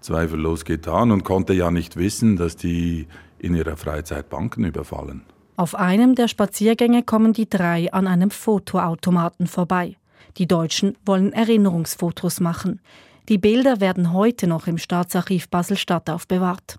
zweifellos 0.00 0.64
getan 0.64 1.10
und 1.10 1.22
konnte 1.22 1.52
ja 1.52 1.70
nicht 1.70 1.98
wissen, 1.98 2.36
dass 2.36 2.56
die 2.56 3.08
in 3.38 3.54
ihrer 3.54 3.76
Freizeit 3.76 4.30
Banken 4.30 4.64
überfallen. 4.64 5.33
Auf 5.56 5.76
einem 5.76 6.16
der 6.16 6.26
Spaziergänge 6.26 7.04
kommen 7.04 7.32
die 7.32 7.48
drei 7.48 7.92
an 7.92 8.08
einem 8.08 8.30
Fotoautomaten 8.30 9.46
vorbei. 9.46 9.96
Die 10.36 10.48
Deutschen 10.48 10.96
wollen 11.06 11.32
Erinnerungsfotos 11.32 12.40
machen. 12.40 12.80
Die 13.28 13.38
Bilder 13.38 13.80
werden 13.80 14.12
heute 14.12 14.48
noch 14.48 14.66
im 14.66 14.78
Staatsarchiv 14.78 15.48
Basel-Stadt 15.48 16.10
aufbewahrt. 16.10 16.78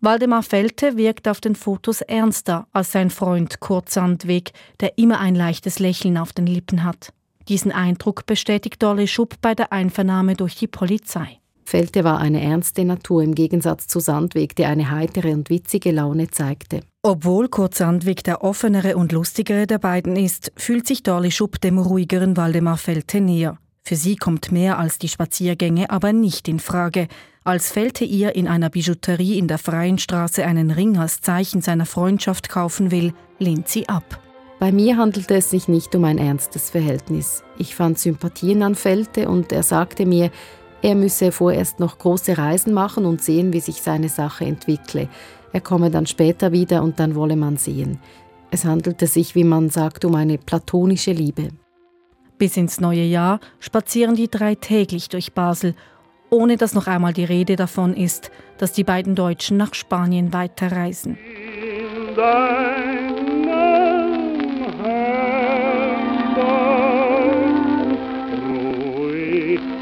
Waldemar 0.00 0.42
Felte 0.42 0.96
wirkt 0.96 1.28
auf 1.28 1.40
den 1.40 1.54
Fotos 1.54 2.00
ernster 2.00 2.66
als 2.72 2.92
sein 2.92 3.10
Freund 3.10 3.60
Kurt 3.60 3.90
Sandweg, 3.90 4.52
der 4.80 4.96
immer 4.96 5.18
ein 5.20 5.34
leichtes 5.34 5.78
Lächeln 5.78 6.16
auf 6.16 6.32
den 6.32 6.46
Lippen 6.46 6.84
hat. 6.84 7.12
Diesen 7.48 7.72
Eindruck 7.72 8.24
bestätigt 8.24 8.82
Dolly 8.82 9.06
Schupp 9.06 9.34
bei 9.42 9.54
der 9.54 9.72
Einvernahme 9.72 10.34
durch 10.34 10.54
die 10.54 10.66
Polizei. 10.66 11.40
Felte 11.64 12.04
war 12.04 12.18
eine 12.18 12.40
ernste 12.40 12.84
Natur 12.84 13.22
im 13.22 13.34
Gegensatz 13.34 13.88
zu 13.88 14.00
Sandweg, 14.00 14.56
der 14.56 14.70
eine 14.70 14.90
heitere 14.90 15.32
und 15.32 15.50
witzige 15.50 15.90
Laune 15.90 16.30
zeigte. 16.30 16.80
Obwohl 17.08 17.48
Kurt 17.48 17.74
Sandwig 17.74 18.22
der 18.22 18.44
offenere 18.44 18.98
und 18.98 19.12
lustigere 19.12 19.66
der 19.66 19.78
beiden 19.78 20.14
ist, 20.14 20.52
fühlt 20.56 20.86
sich 20.86 21.02
Dolly 21.02 21.30
Schupp 21.30 21.58
dem 21.58 21.78
ruhigeren 21.78 22.36
Waldemar 22.36 22.76
Felte 22.76 23.22
näher. 23.22 23.56
Für 23.82 23.96
sie 23.96 24.16
kommt 24.16 24.52
mehr 24.52 24.78
als 24.78 24.98
die 24.98 25.08
Spaziergänge 25.08 25.88
aber 25.88 26.12
nicht 26.12 26.48
in 26.48 26.60
Frage. 26.60 27.08
Als 27.44 27.72
Felte 27.72 28.04
ihr 28.04 28.34
in 28.34 28.46
einer 28.46 28.68
Bijouterie 28.68 29.38
in 29.38 29.48
der 29.48 29.56
Freien 29.56 29.96
Straße 29.96 30.44
einen 30.44 30.70
Ring 30.70 30.98
als 30.98 31.22
Zeichen 31.22 31.62
seiner 31.62 31.86
Freundschaft 31.86 32.50
kaufen 32.50 32.90
will, 32.90 33.14
lehnt 33.38 33.68
sie 33.68 33.88
ab. 33.88 34.20
Bei 34.58 34.70
mir 34.70 34.98
handelte 34.98 35.36
es 35.36 35.48
sich 35.48 35.66
nicht 35.66 35.94
um 35.94 36.04
ein 36.04 36.18
ernstes 36.18 36.68
Verhältnis. 36.68 37.42
Ich 37.56 37.74
fand 37.74 37.98
Sympathien 37.98 38.62
an 38.62 38.74
Felte 38.74 39.30
und 39.30 39.50
er 39.50 39.62
sagte 39.62 40.04
mir, 40.04 40.30
er 40.82 40.94
müsse 40.94 41.32
vorerst 41.32 41.80
noch 41.80 41.98
große 41.98 42.36
Reisen 42.38 42.72
machen 42.74 43.04
und 43.04 43.22
sehen, 43.22 43.54
wie 43.54 43.60
sich 43.60 43.82
seine 43.82 44.10
Sache 44.10 44.44
entwickle. 44.44 45.08
Er 45.52 45.60
komme 45.60 45.90
dann 45.90 46.06
später 46.06 46.52
wieder 46.52 46.82
und 46.82 47.00
dann 47.00 47.14
wolle 47.14 47.36
man 47.36 47.56
sehen. 47.56 47.98
Es 48.50 48.64
handelte 48.64 49.06
sich, 49.06 49.34
wie 49.34 49.44
man 49.44 49.70
sagt, 49.70 50.04
um 50.04 50.14
eine 50.14 50.38
platonische 50.38 51.12
Liebe. 51.12 51.48
Bis 52.38 52.56
ins 52.56 52.80
neue 52.80 53.02
Jahr 53.02 53.40
spazieren 53.58 54.14
die 54.14 54.28
drei 54.28 54.54
täglich 54.54 55.08
durch 55.08 55.32
Basel, 55.32 55.74
ohne 56.30 56.56
dass 56.56 56.74
noch 56.74 56.86
einmal 56.86 57.12
die 57.12 57.24
Rede 57.24 57.56
davon 57.56 57.94
ist, 57.94 58.30
dass 58.58 58.72
die 58.72 58.84
beiden 58.84 59.14
Deutschen 59.14 59.56
nach 59.56 59.74
Spanien 59.74 60.32
weiterreisen. 60.32 61.18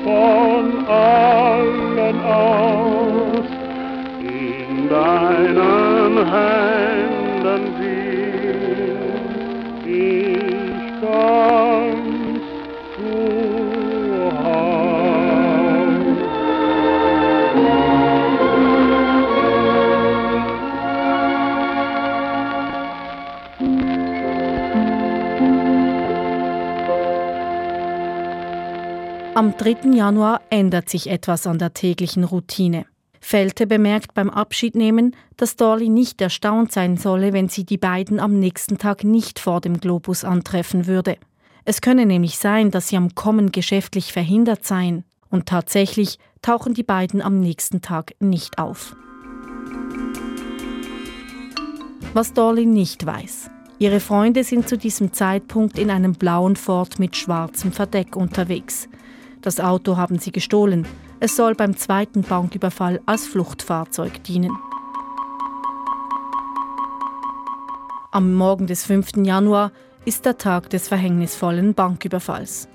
von 0.05 0.87
allen 0.87 2.21
aus 2.21 3.47
in 4.21 4.89
deinen 6.17 6.33
Händen 6.33 7.75
bin 7.79 9.05
ich 9.85 11.01
ganz 11.01 11.37
Am 29.35 29.55
3. 29.55 29.91
Januar 29.93 30.41
ändert 30.49 30.89
sich 30.89 31.11
etwas 31.11 31.47
an 31.47 31.59
der 31.59 31.75
täglichen 31.75 32.25
Routine. 32.25 32.87
Felte 33.29 33.67
bemerkt 33.67 34.15
beim 34.15 34.31
Abschiednehmen, 34.31 35.17
dass 35.37 35.57
Dolly 35.57 35.89
nicht 35.89 36.21
erstaunt 36.21 36.71
sein 36.71 36.97
solle, 36.97 37.33
wenn 37.33 37.49
sie 37.49 37.65
die 37.65 37.77
beiden 37.77 38.21
am 38.21 38.39
nächsten 38.39 38.79
Tag 38.79 39.03
nicht 39.03 39.41
vor 39.41 39.61
dem 39.61 39.81
Globus 39.81 40.23
antreffen 40.23 40.87
würde. 40.87 41.17
Es 41.65 41.81
könne 41.81 42.07
nämlich 42.07 42.39
sein, 42.39 42.71
dass 42.71 42.87
sie 42.87 42.97
am 42.97 43.17
Kommen 43.17 43.51
geschäftlich 43.51 44.13
verhindert 44.13 44.65
seien. 44.65 45.03
Und 45.29 45.47
tatsächlich 45.47 46.21
tauchen 46.41 46.73
die 46.73 46.85
beiden 46.85 47.21
am 47.21 47.41
nächsten 47.41 47.83
Tag 47.83 48.15
nicht 48.21 48.61
auf. 48.61 48.95
Was 52.15 52.33
Dolly 52.33 52.65
nicht 52.65 53.05
weiß. 53.07 53.51
Ihre 53.81 53.99
Freunde 53.99 54.45
sind 54.45 54.69
zu 54.69 54.79
diesem 54.79 55.13
Zeitpunkt 55.13 55.81
in 55.81 55.91
einem 55.91 56.13
blauen 56.13 56.55
Ford 56.55 57.01
mit 57.01 57.17
schwarzem 57.17 57.73
Verdeck 57.73 58.15
unterwegs. 58.15 58.89
Das 59.43 59.59
Auto 59.59 59.97
haben 59.97 60.21
sie 60.21 60.31
gestohlen. 60.31 60.87
Es 61.19 61.35
soll 61.35 61.55
beim 61.55 61.77
zweiten 61.77 62.21
Banküberfall 62.23 63.01
als 63.07 63.27
Fluchtfahrzeug 63.27 64.23
dienen. 64.25 64.53
Am 68.13 68.35
Morgen 68.35 68.67
des 68.67 68.85
5. 68.85 69.25
Januar 69.25 69.73
ist 70.05 70.27
der 70.27 70.37
Tag 70.37 70.69
des 70.71 70.89
verhängnisvollen 70.89 71.73
Banküberfalls. 71.73 72.69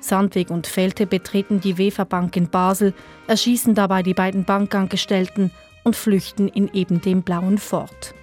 Sandweg 0.00 0.50
und 0.50 0.66
Felte 0.66 1.06
betreten 1.06 1.60
die 1.60 1.78
Wefer 1.78 2.04
Bank 2.04 2.36
in 2.36 2.50
Basel, 2.50 2.92
erschießen 3.26 3.74
dabei 3.74 4.02
die 4.02 4.14
beiden 4.14 4.44
Bankangestellten 4.44 5.50
und 5.82 5.96
flüchten 5.96 6.48
in 6.48 6.68
eben 6.74 7.00
dem 7.00 7.22
blauen 7.22 7.56
Fort. 7.56 8.14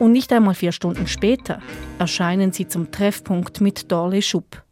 Und 0.00 0.12
nicht 0.12 0.32
einmal 0.32 0.54
vier 0.54 0.72
Stunden 0.72 1.06
später 1.06 1.60
erscheinen 2.00 2.52
sie 2.52 2.66
zum 2.66 2.90
Treffpunkt 2.90 3.60
mit 3.60 3.90
Dorle 3.90 4.20
Schupp. 4.20 4.65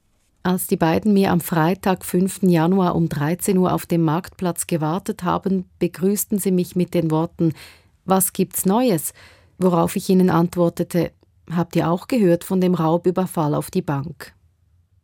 Als 0.47 0.67
die 0.67 0.77
beiden 0.77 1.15
mir 1.15 1.33
am 1.33 1.41
Freitag, 1.41 2.05
5. 2.05 2.43
Januar 2.43 2.97
um 2.97 3.09
13 3.09 3.57
Uhr 3.57 3.73
auf 3.73 3.87
dem 3.87 4.03
Marktplatz 4.03 4.67
gewartet 4.67 5.25
haben, 5.25 5.65
begrüßten 5.79 6.39
sie 6.39 6.51
mich 6.51 6.77
mit 6.77 6.93
den 6.93 7.11
Worten 7.11 7.55
Was 8.05 8.35
gibt's 8.35 8.67
Neues? 8.67 9.15
worauf 9.57 9.97
ich 9.97 10.11
ihnen 10.11 10.29
antwortete 10.29 11.13
Habt 11.51 11.77
ihr 11.77 11.91
auch 11.91 12.09
gehört 12.09 12.45
von 12.45 12.61
dem 12.61 12.75
Raubüberfall 12.75 13.55
auf 13.55 13.71
die 13.71 13.81
Bank? 13.81 14.35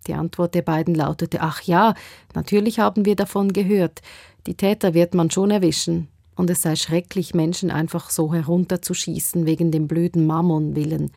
Die 0.06 0.12
Antwort 0.12 0.54
der 0.54 0.60
beiden 0.60 0.94
lautete 0.94 1.40
Ach 1.40 1.62
ja, 1.62 1.94
natürlich 2.34 2.78
haben 2.78 3.06
wir 3.06 3.16
davon 3.16 3.54
gehört. 3.54 4.02
Die 4.46 4.56
Täter 4.56 4.92
wird 4.92 5.14
man 5.14 5.30
schon 5.30 5.50
erwischen. 5.50 6.08
Und 6.36 6.50
es 6.50 6.60
sei 6.60 6.76
schrecklich, 6.76 7.32
Menschen 7.32 7.70
einfach 7.70 8.10
so 8.10 8.34
herunterzuschießen 8.34 9.46
wegen 9.46 9.70
dem 9.70 9.88
blöden 9.88 10.26
Mammon 10.26 10.76
willen. 10.76 11.12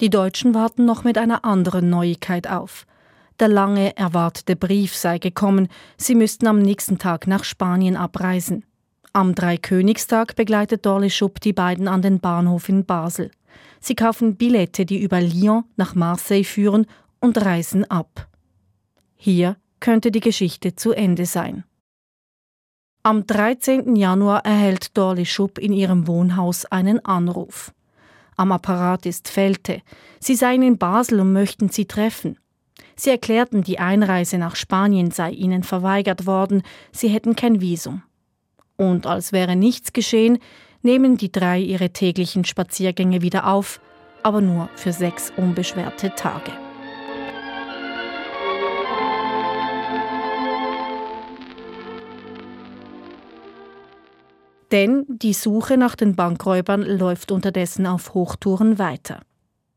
Die 0.00 0.10
Deutschen 0.10 0.54
warten 0.54 0.84
noch 0.84 1.02
mit 1.02 1.18
einer 1.18 1.44
anderen 1.44 1.90
Neuigkeit 1.90 2.48
auf. 2.48 2.86
Der 3.38 3.48
lange 3.48 3.96
erwartete 3.96 4.56
Brief 4.56 4.94
sei 4.94 5.18
gekommen, 5.18 5.68
sie 5.98 6.14
müssten 6.14 6.46
am 6.46 6.58
nächsten 6.58 6.98
Tag 6.98 7.26
nach 7.26 7.44
Spanien 7.44 7.96
abreisen. 7.96 8.64
Am 9.12 9.34
Dreikönigstag 9.34 10.36
begleitet 10.36 10.86
Dorle 10.86 11.10
Schupp 11.10 11.40
die 11.40 11.52
beiden 11.52 11.88
an 11.88 12.02
den 12.02 12.20
Bahnhof 12.20 12.68
in 12.68 12.84
Basel. 12.84 13.30
Sie 13.80 13.94
kaufen 13.94 14.36
Billette, 14.36 14.86
die 14.86 15.02
über 15.02 15.20
Lyon 15.20 15.64
nach 15.76 15.94
Marseille 15.94 16.44
führen 16.44 16.86
und 17.20 17.42
reisen 17.42 17.84
ab. 17.90 18.28
Hier 19.16 19.56
könnte 19.80 20.10
die 20.10 20.20
Geschichte 20.20 20.74
zu 20.74 20.92
Ende 20.92 21.26
sein. 21.26 21.64
Am 23.02 23.26
13. 23.26 23.96
Januar 23.96 24.44
erhält 24.44 24.96
Dorle 24.96 25.26
Schupp 25.26 25.58
in 25.58 25.72
ihrem 25.72 26.06
Wohnhaus 26.06 26.64
einen 26.64 27.04
Anruf. 27.04 27.72
Am 28.36 28.50
Apparat 28.52 29.06
ist 29.06 29.28
Felte. 29.28 29.80
Sie 30.20 30.34
seien 30.34 30.62
in 30.62 30.76
Basel 30.76 31.20
und 31.20 31.32
möchten 31.32 31.68
sie 31.68 31.86
treffen. 31.86 32.38
Sie 32.98 33.10
erklärten, 33.10 33.62
die 33.62 33.78
Einreise 33.78 34.38
nach 34.38 34.56
Spanien 34.56 35.10
sei 35.10 35.30
ihnen 35.30 35.62
verweigert 35.62 36.26
worden, 36.26 36.62
sie 36.92 37.08
hätten 37.08 37.36
kein 37.36 37.60
Visum. 37.60 38.02
Und 38.76 39.06
als 39.06 39.32
wäre 39.32 39.54
nichts 39.54 39.92
geschehen, 39.92 40.38
nehmen 40.82 41.18
die 41.18 41.30
drei 41.30 41.60
ihre 41.60 41.90
täglichen 41.90 42.44
Spaziergänge 42.44 43.20
wieder 43.20 43.46
auf, 43.46 43.80
aber 44.22 44.40
nur 44.40 44.70
für 44.76 44.92
sechs 44.92 45.30
unbeschwerte 45.36 46.14
Tage. 46.14 46.52
Denn 54.72 55.04
die 55.08 55.32
Suche 55.32 55.76
nach 55.76 55.94
den 55.94 56.16
Bankräubern 56.16 56.82
läuft 56.82 57.30
unterdessen 57.30 57.86
auf 57.86 58.14
Hochtouren 58.14 58.78
weiter. 58.78 59.20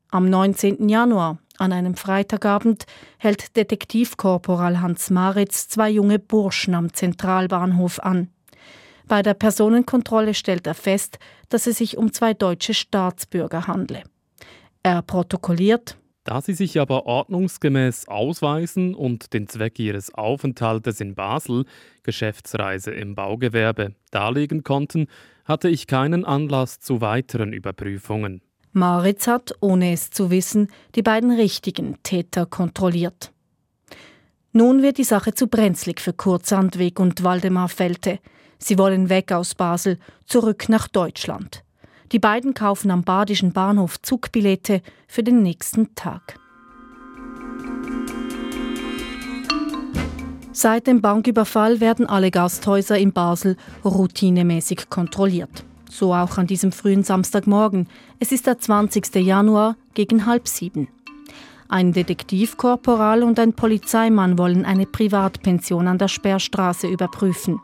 Am 0.10 0.30
19. 0.30 0.90
Januar, 0.90 1.38
an 1.60 1.74
einem 1.74 1.96
Freitagabend 1.96 2.86
hält 3.18 3.56
Detektivkorporal 3.56 4.82
Hans 4.82 5.10
Maritz 5.10 5.68
zwei 5.68 5.90
junge 5.90 6.20
Burschen 6.20 6.74
am 6.74 6.94
Zentralbahnhof 6.94 8.00
an. 8.00 8.30
Bei 9.08 9.22
der 9.22 9.34
Personenkontrolle 9.34 10.34
stellt 10.34 10.68
er 10.68 10.76
fest, 10.76 11.20
dass 11.50 11.68
es 11.68 11.78
sich 11.78 11.98
um 11.98 12.14
zwei 12.14 12.34
deutsche 12.34 12.74
Staatsbürger 12.74 13.68
handle. 13.68 14.04
Er 14.84 15.02
protokolliert, 15.02 15.98
da 16.24 16.42
sie 16.42 16.54
sich 16.54 16.80
aber 16.80 17.08
ordnungsgemäß 17.08 18.08
ausweisen 18.08 18.94
und 18.94 19.34
den 19.34 19.48
Zweck 19.48 19.80
ihres 19.80 20.14
Aufenthaltes 20.14 21.02
in 21.02 21.16
Basel, 21.16 21.66
Geschäftsreise 22.04 22.92
im 22.92 23.16
Baugewerbe, 23.16 23.96
darlegen 24.12 24.64
konnten, 24.64 25.08
hatte 25.46 25.70
ich 25.70 25.88
keinen 25.88 26.26
Anlass 26.26 26.80
zu 26.80 27.02
weiteren 27.02 27.52
Überprüfungen. 27.52 28.44
Maritz 28.72 29.28
hat, 29.28 29.54
ohne 29.60 29.94
es 29.94 30.12
zu 30.12 30.30
wissen, 30.30 30.70
die 30.96 31.02
beiden 31.02 31.32
richtigen 31.32 31.98
Täter 32.04 32.46
kontrolliert. 32.46 33.32
Nun 34.52 34.82
wird 34.82 34.98
die 34.98 35.04
Sache 35.04 35.34
zu 35.34 35.48
brenzlig 35.48 36.00
für 36.00 36.14
Kurt 36.14 36.46
Sandweg 36.46 37.00
und 37.00 37.24
Waldemar 37.24 37.70
Felte. 37.70 38.20
Sie 38.58 38.78
wollen 38.78 39.10
weg 39.10 39.32
aus 39.32 39.56
Basel, 39.56 40.00
zurück 40.26 40.70
nach 40.70 40.88
Deutschland. 40.88 41.64
Die 42.12 42.20
beiden 42.20 42.54
kaufen 42.54 42.90
am 42.90 43.04
badischen 43.04 43.54
Bahnhof 43.54 44.02
Zugbillette 44.02 44.82
für 45.08 45.24
den 45.24 45.44
nächsten 45.44 45.94
Tag. 45.94 46.40
Seit 50.52 50.88
dem 50.88 51.00
Banküberfall 51.00 51.80
werden 51.80 52.06
alle 52.06 52.32
Gasthäuser 52.32 52.98
in 52.98 53.14
Basel 53.14 53.56
routinemäßig 53.86 54.90
kontrolliert. 54.90 55.64
So 55.90 56.14
auch 56.14 56.38
an 56.38 56.48
diesem 56.48 56.72
frühen 56.72 57.04
Samstagmorgen. 57.04 57.88
Es 58.20 58.32
ist 58.32 58.48
der 58.48 58.60
20. 58.60 59.16
Januar 59.16 59.76
gegen 59.96 60.26
halb 60.26 60.48
sieben. 60.48 60.88
Ein 61.68 61.94
Detektivkorporal 61.94 63.24
und 63.24 63.40
ein 63.40 63.54
Polizeimann 63.54 64.38
wollen 64.38 64.66
eine 64.66 64.86
Privatpension 64.86 65.88
an 65.88 65.98
der 65.98 66.08
Sperrstraße 66.08 66.88
überprüfen. 66.88 67.60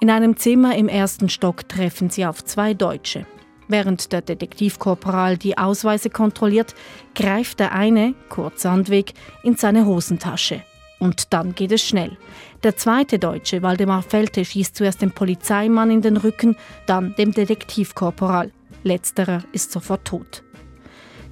In 0.00 0.10
einem 0.10 0.36
Zimmer 0.36 0.76
im 0.76 0.88
ersten 0.88 1.28
Stock 1.28 1.68
treffen 1.68 2.10
sie 2.10 2.26
auf 2.26 2.44
zwei 2.44 2.74
Deutsche. 2.74 3.26
Während 3.68 4.12
der 4.12 4.20
Detektivkorporal 4.20 5.36
die 5.36 5.58
Ausweise 5.58 6.10
kontrolliert, 6.10 6.74
greift 7.14 7.60
der 7.60 7.72
eine, 7.72 8.14
Kurt 8.28 8.58
Sandweg, 8.58 9.14
in 9.42 9.56
seine 9.56 9.86
Hosentasche. 9.86 10.62
Und 10.98 11.32
dann 11.32 11.54
geht 11.54 11.72
es 11.72 11.82
schnell. 11.82 12.16
Der 12.62 12.76
zweite 12.76 13.18
Deutsche, 13.18 13.62
Waldemar 13.62 14.02
Felte, 14.02 14.44
schießt 14.44 14.74
zuerst 14.74 15.02
dem 15.02 15.12
Polizeimann 15.12 15.90
in 15.90 16.02
den 16.02 16.16
Rücken, 16.16 16.56
dann 16.86 17.14
dem 17.16 17.32
Detektivkorporal. 17.32 18.50
Letzterer 18.82 19.42
ist 19.52 19.72
sofort 19.72 20.04
tot. 20.04 20.42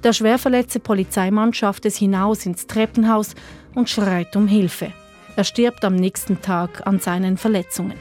Der 0.03 0.13
schwerverletzte 0.13 0.79
Polizeimann 0.79 1.53
schafft 1.53 1.85
es 1.85 1.97
hinaus 1.97 2.45
ins 2.45 2.67
Treppenhaus 2.67 3.33
und 3.73 3.89
schreit 3.89 4.35
um 4.35 4.47
Hilfe. 4.47 4.91
Er 5.35 5.43
stirbt 5.43 5.83
am 5.83 5.95
nächsten 5.95 6.41
Tag 6.41 6.85
an 6.85 6.99
seinen 6.99 7.37
Verletzungen. 7.37 7.97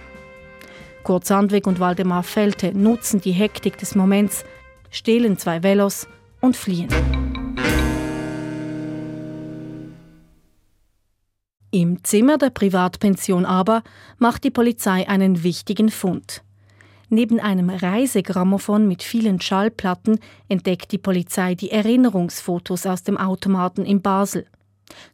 Kurt 1.02 1.24
Sandweg 1.26 1.66
und 1.66 1.80
Waldemar 1.80 2.22
Felte 2.22 2.76
nutzen 2.76 3.20
die 3.20 3.32
Hektik 3.32 3.78
des 3.78 3.94
Moments, 3.94 4.44
stehlen 4.90 5.38
zwei 5.38 5.62
Velos 5.62 6.06
und 6.40 6.56
fliehen. 6.56 6.88
Im 11.74 12.04
Zimmer 12.04 12.38
der 12.38 12.50
Privatpension 12.50 13.44
aber 13.44 13.82
macht 14.18 14.44
die 14.44 14.52
Polizei 14.52 15.08
einen 15.08 15.42
wichtigen 15.42 15.88
Fund. 15.88 16.44
Neben 17.08 17.40
einem 17.40 17.68
Reisegrammophon 17.68 18.86
mit 18.86 19.02
vielen 19.02 19.40
Schallplatten 19.40 20.20
entdeckt 20.48 20.92
die 20.92 20.98
Polizei 20.98 21.56
die 21.56 21.72
Erinnerungsfotos 21.72 22.86
aus 22.86 23.02
dem 23.02 23.18
Automaten 23.18 23.84
in 23.84 24.02
Basel. 24.02 24.46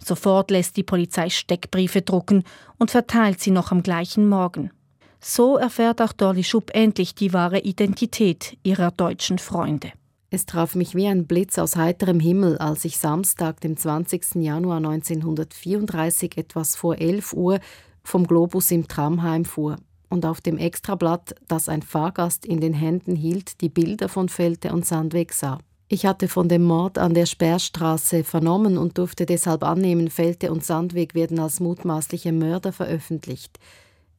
Sofort 0.05 0.51
lässt 0.51 0.77
die 0.77 0.83
Polizei 0.83 1.31
Steckbriefe 1.31 2.03
drucken 2.03 2.45
und 2.77 2.91
verteilt 2.91 3.41
sie 3.41 3.53
noch 3.53 3.73
am 3.73 3.83
gleichen 3.83 4.29
Morgen. 4.29 4.71
So 5.19 5.57
erfährt 5.57 6.03
auch 6.03 6.13
Dolly 6.13 6.45
Schupp 6.45 6.73
endlich 6.75 7.15
die 7.15 7.33
wahre 7.33 7.61
Identität 7.61 8.59
ihrer 8.65 8.91
deutschen 8.91 9.39
Freunde. 9.39 9.93
Es 10.33 10.47
traf 10.47 10.77
mich 10.77 10.95
wie 10.95 11.09
ein 11.09 11.27
Blitz 11.27 11.59
aus 11.59 11.75
heiterem 11.75 12.21
Himmel, 12.21 12.57
als 12.59 12.85
ich 12.85 12.99
Samstag, 12.99 13.61
dem 13.63 13.77
20. 13.77 14.37
Januar 14.37 14.77
1934, 14.77 16.39
etwas 16.39 16.77
vor 16.77 16.99
11 16.99 17.33
Uhr, 17.33 17.59
vom 18.05 18.29
Globus 18.29 18.71
im 18.71 18.87
Tram 18.87 19.23
heimfuhr 19.23 19.77
und 20.09 20.25
auf 20.25 20.41
dem 20.41 20.57
Extrablatt, 20.57 21.35
das 21.49 21.69
ein 21.69 21.83
Fahrgast 21.83 22.47
in 22.47 22.61
den 22.61 22.75
Händen 22.75 23.17
hielt, 23.17 23.61
die 23.61 23.69
Bilder 23.69 24.09
von 24.09 24.29
Felte 24.29 24.73
und 24.73 24.87
Sandweg 24.87 25.33
sah. 25.33 25.59
Ich 25.89 26.07
hatte 26.07 26.29
von 26.29 26.49
dem 26.49 26.63
Mord 26.63 26.97
an 26.99 27.15
der 27.15 27.27
Sperrstraße 27.27 28.23
vernommen 28.23 28.79
und 28.79 28.99
durfte 28.99 29.27
deshalb 29.27 29.65
annehmen, 29.65 30.11
Felte 30.11 30.53
und 30.53 30.65
Sandweg 30.65 31.17
werden 31.17 31.41
als 31.41 31.59
mutmaßliche 31.59 32.31
Mörder 32.31 32.73
veröffentlicht. 32.73 33.59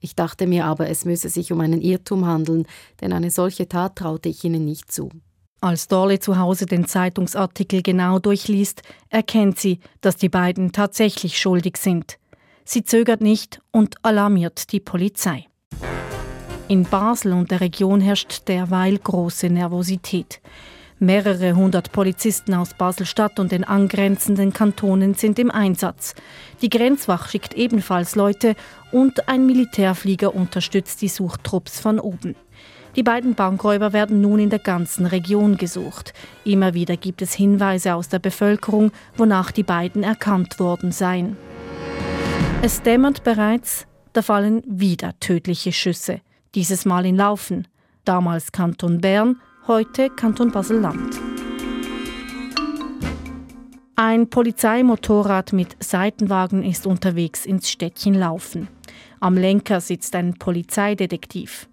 Ich 0.02 0.18
dachte 0.18 0.46
mir 0.46 0.66
aber, 0.66 0.90
es 0.90 1.06
müsse 1.06 1.30
sich 1.30 1.54
um 1.54 1.62
einen 1.62 1.82
Irrtum 1.82 2.26
handeln, 2.26 2.66
denn 3.00 3.14
eine 3.14 3.32
solche 3.32 3.70
Tat 3.70 3.96
traute 3.96 4.28
ich 4.28 4.44
ihnen 4.44 4.66
nicht 4.66 4.92
zu. 4.92 5.10
Als 5.64 5.88
Dorle 5.88 6.18
zu 6.18 6.40
Hause 6.40 6.66
den 6.66 6.88
Zeitungsartikel 6.88 7.84
genau 7.84 8.18
durchliest, 8.18 8.82
erkennt 9.10 9.60
sie, 9.60 9.80
dass 10.02 10.18
die 10.18 10.28
beiden 10.28 10.72
tatsächlich 10.72 11.40
schuldig 11.40 11.78
sind. 11.78 12.18
Sie 12.66 12.84
zögert 12.84 13.22
nicht 13.22 13.62
und 13.70 13.96
alarmiert 14.02 14.72
die 14.72 14.80
Polizei. 14.80 15.46
In 16.68 16.84
Basel 16.86 17.34
und 17.34 17.52
der 17.52 17.62
Region 17.62 18.02
herrscht 18.02 18.48
derweil 18.48 18.98
große 18.98 19.52
Nervosität. 19.52 20.42
Mehrere 20.98 21.56
hundert 21.56 21.92
Polizisten 21.92 22.56
aus 22.56 22.74
Basel-Stadt 22.74 23.40
und 23.40 23.52
den 23.52 23.64
angrenzenden 23.64 24.54
Kantonen 24.54 25.14
sind 25.14 25.38
im 25.38 25.52
Einsatz. 25.52 26.16
Die 26.64 26.70
Grenzwach 26.70 27.30
schickt 27.30 27.54
ebenfalls 27.54 28.16
Leute 28.16 28.56
und 28.92 29.28
ein 29.28 29.46
Militärflieger 29.46 30.34
unterstützt 30.34 31.04
die 31.04 31.08
Suchtrupps 31.08 31.80
von 31.80 32.00
oben. 32.00 32.36
Die 32.96 33.04
beiden 33.04 33.36
Bankräuber 33.36 33.94
werden 33.94 34.20
nun 34.20 34.40
in 34.40 34.50
der 34.50 34.60
ganzen 34.60 35.06
Region 35.06 35.58
gesucht. 35.58 36.14
Immer 36.44 36.74
wieder 36.74 36.98
gibt 36.98 37.22
es 37.22 37.34
Hinweise 37.34 37.96
aus 37.96 38.10
der 38.10 38.20
Bevölkerung, 38.20 38.92
wonach 39.16 39.52
die 39.52 39.64
beiden 39.64 40.04
erkannt 40.04 40.60
worden 40.60 40.92
seien. 40.92 41.38
Es 42.62 42.82
dämmert 42.82 43.24
bereits, 43.24 43.88
da 44.14 44.22
fallen 44.22 44.62
wieder 44.68 45.18
tödliche 45.20 45.72
Schüsse. 45.72 46.20
Dieses 46.54 46.86
Mal 46.86 47.06
in 47.06 47.16
Laufen. 47.16 47.68
Damals 48.04 48.52
Kanton 48.52 49.00
Bern, 49.00 49.40
heute 49.68 50.10
Kanton 50.10 50.52
Basel-Land. 50.52 51.20
Ein 53.96 54.30
Polizeimotorrad 54.30 55.54
mit 55.54 55.82
Seitenwagen 55.82 56.64
ist 56.64 56.88
unterwegs 56.88 57.46
ins 57.46 57.70
Städtchen 57.70 58.16
Laufen. 58.16 58.68
Am 59.20 59.38
Lenker 59.38 59.80
sitzt 59.80 60.16
ein 60.16 60.34
Polizeidetektiv. 60.34 61.68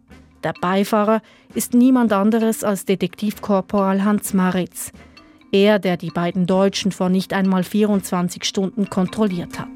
Der 0.44 0.54
Beifahrer 0.60 1.20
ist 1.54 1.74
niemand 1.74 2.12
anderes 2.12 2.62
als 2.62 2.84
Detektivkorporal 2.84 4.04
Hans 4.04 4.34
Maritz. 4.34 4.92
Er, 5.50 5.78
der 5.78 5.96
die 5.96 6.10
beiden 6.10 6.46
Deutschen 6.46 6.92
vor 6.92 7.08
nicht 7.08 7.32
einmal 7.32 7.64
24 7.64 8.44
Stunden 8.44 8.90
kontrolliert 8.90 9.58
hat. 9.58 9.68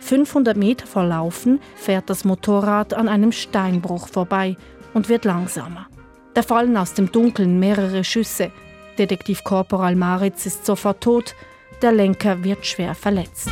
500 0.00 0.56
Meter 0.56 0.86
vor 0.86 1.04
Laufen 1.04 1.60
fährt 1.76 2.08
das 2.10 2.24
Motorrad 2.24 2.94
an 2.94 3.08
einem 3.08 3.30
Steinbruch 3.30 4.08
vorbei 4.08 4.56
und 4.94 5.08
wird 5.08 5.24
langsamer. 5.24 5.86
Da 6.34 6.42
fallen 6.42 6.76
aus 6.76 6.94
dem 6.94 7.12
Dunkeln 7.12 7.58
mehrere 7.58 8.04
Schüsse. 8.04 8.50
Detektiv 8.98 9.44
Korporal 9.44 9.96
Maritz 9.96 10.46
ist 10.46 10.64
sofort 10.64 11.02
tot, 11.02 11.34
der 11.82 11.92
Lenker 11.92 12.42
wird 12.42 12.66
schwer 12.66 12.94
verletzt. 12.94 13.50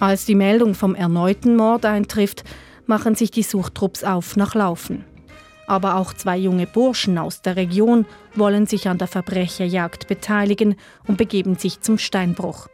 Als 0.00 0.24
die 0.24 0.36
Meldung 0.36 0.74
vom 0.74 0.94
erneuten 0.94 1.56
Mord 1.56 1.84
eintrifft, 1.84 2.44
machen 2.86 3.14
sich 3.14 3.30
die 3.30 3.42
Suchtrupps 3.42 4.04
auf 4.04 4.36
nach 4.36 4.54
Laufen. 4.54 5.04
Aber 5.66 5.96
auch 5.96 6.14
zwei 6.14 6.38
junge 6.38 6.66
Burschen 6.66 7.18
aus 7.18 7.42
der 7.42 7.56
Region 7.56 8.06
wollen 8.34 8.66
sich 8.66 8.88
an 8.88 8.98
der 8.98 9.08
Verbrecherjagd 9.08 10.08
beteiligen 10.08 10.76
und 11.06 11.18
begeben 11.18 11.56
sich 11.56 11.80
zum 11.80 11.98
Steinbruch. 11.98 12.68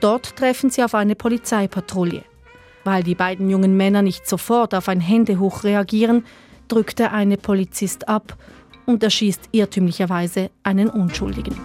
Dort 0.00 0.36
treffen 0.36 0.68
sie 0.68 0.82
auf 0.82 0.94
eine 0.94 1.14
Polizeipatrouille. 1.14 2.24
Weil 2.84 3.02
die 3.02 3.14
beiden 3.14 3.48
jungen 3.48 3.76
Männer 3.76 4.02
nicht 4.02 4.28
sofort 4.28 4.74
auf 4.74 4.88
ein 4.88 5.00
Händehoch 5.00 5.64
reagieren, 5.64 6.24
drückt 6.68 6.98
der 6.98 7.12
eine 7.12 7.36
Polizist 7.36 8.08
ab 8.08 8.36
und 8.84 9.02
erschießt 9.02 9.48
irrtümlicherweise 9.52 10.50
einen 10.62 10.90
Unschuldigen. 10.90 11.56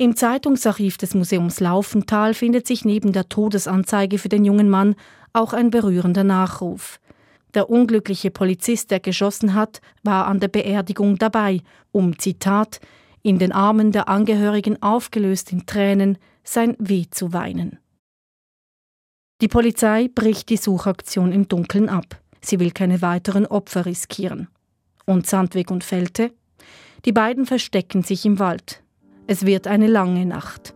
Im 0.00 0.14
Zeitungsarchiv 0.14 0.96
des 0.96 1.14
Museums 1.14 1.58
Laufenthal 1.58 2.32
findet 2.32 2.68
sich 2.68 2.84
neben 2.84 3.12
der 3.12 3.28
Todesanzeige 3.28 4.18
für 4.18 4.28
den 4.28 4.44
jungen 4.44 4.70
Mann 4.70 4.94
auch 5.32 5.52
ein 5.52 5.70
berührender 5.70 6.22
Nachruf. 6.22 7.00
Der 7.52 7.68
unglückliche 7.68 8.30
Polizist, 8.30 8.92
der 8.92 9.00
geschossen 9.00 9.54
hat, 9.54 9.80
war 10.04 10.28
an 10.28 10.38
der 10.38 10.46
Beerdigung 10.46 11.18
dabei, 11.18 11.62
um, 11.90 12.16
Zitat, 12.16 12.78
in 13.22 13.40
den 13.40 13.50
Armen 13.50 13.90
der 13.90 14.08
Angehörigen 14.08 14.80
aufgelöst 14.80 15.50
in 15.50 15.66
Tränen 15.66 16.18
sein 16.44 16.76
Weh 16.78 17.06
zu 17.10 17.32
weinen. 17.32 17.80
Die 19.40 19.48
Polizei 19.48 20.08
bricht 20.14 20.48
die 20.48 20.58
Suchaktion 20.58 21.32
im 21.32 21.48
Dunkeln 21.48 21.88
ab. 21.88 22.20
Sie 22.40 22.60
will 22.60 22.70
keine 22.70 23.02
weiteren 23.02 23.46
Opfer 23.46 23.84
riskieren. 23.84 24.46
Und 25.06 25.26
Sandweg 25.26 25.72
und 25.72 25.82
Felte? 25.82 26.32
Die 27.04 27.12
beiden 27.12 27.46
verstecken 27.46 28.04
sich 28.04 28.24
im 28.24 28.38
Wald. 28.38 28.80
Es 29.30 29.44
wird 29.44 29.66
eine 29.66 29.88
lange 29.88 30.24
Nacht. 30.24 30.74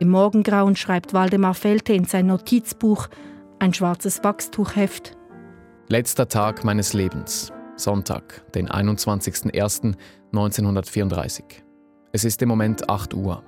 Im 0.00 0.08
Morgengrauen 0.08 0.74
schreibt 0.74 1.14
Waldemar 1.14 1.54
Felte 1.54 1.92
in 1.92 2.06
sein 2.06 2.26
Notizbuch 2.26 3.06
ein 3.60 3.72
schwarzes 3.72 4.24
Wachstuchheft. 4.24 5.16
Letzter 5.86 6.26
Tag 6.26 6.64
meines 6.64 6.92
Lebens. 6.92 7.52
Sonntag, 7.76 8.42
den 8.52 8.68
21.01.1934. 8.68 11.44
Es 12.10 12.24
ist 12.24 12.42
im 12.42 12.48
Moment 12.48 12.90
8 12.90 13.14
Uhr. 13.14 13.44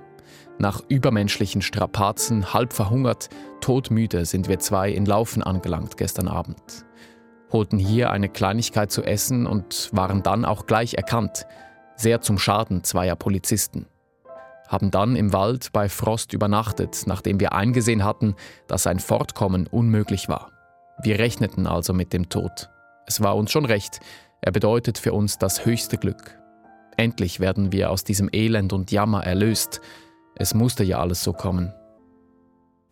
Nach 0.59 0.81
übermenschlichen 0.87 1.61
Strapazen, 1.61 2.53
halb 2.53 2.71
verhungert, 2.71 3.27
todmüde 3.59 4.23
sind 4.23 4.47
wir 4.47 4.59
zwei 4.59 4.91
in 4.91 5.05
Laufen 5.05 5.43
angelangt 5.43 5.97
gestern 5.97 6.29
Abend. 6.29 6.85
Holten 7.51 7.79
hier 7.79 8.11
eine 8.11 8.29
Kleinigkeit 8.29 8.91
zu 8.91 9.03
essen 9.03 9.45
und 9.47 9.89
waren 9.91 10.23
dann 10.23 10.45
auch 10.45 10.65
gleich 10.65 10.95
erkannt, 10.95 11.45
sehr 11.95 12.21
zum 12.21 12.37
Schaden 12.37 12.83
zweier 12.83 13.15
Polizisten. 13.15 13.87
Haben 14.67 14.91
dann 14.91 15.15
im 15.15 15.31
Wald 15.31 15.71
bei 15.71 15.89
Frost 15.89 16.33
übernachtet, 16.33 17.03
nachdem 17.05 17.39
wir 17.39 17.53
eingesehen 17.53 18.03
hatten, 18.03 18.35
dass 18.67 18.87
ein 18.87 18.99
Fortkommen 18.99 19.67
unmöglich 19.67 20.27
war. 20.27 20.51
Wir 21.01 21.19
rechneten 21.19 21.67
also 21.67 21.93
mit 21.93 22.13
dem 22.13 22.29
Tod. 22.29 22.69
Es 23.05 23.21
war 23.21 23.35
uns 23.35 23.51
schon 23.51 23.65
recht, 23.65 23.99
er 24.41 24.51
bedeutet 24.51 24.97
für 24.97 25.13
uns 25.13 25.37
das 25.37 25.65
höchste 25.65 25.97
Glück. 25.97 26.37
Endlich 26.97 27.39
werden 27.39 27.71
wir 27.71 27.91
aus 27.91 28.03
diesem 28.03 28.29
Elend 28.31 28.73
und 28.73 28.91
Jammer 28.91 29.23
erlöst. 29.23 29.81
Es 30.35 30.53
musste 30.53 30.83
ja 30.83 30.99
alles 30.99 31.23
so 31.23 31.33
kommen. 31.33 31.73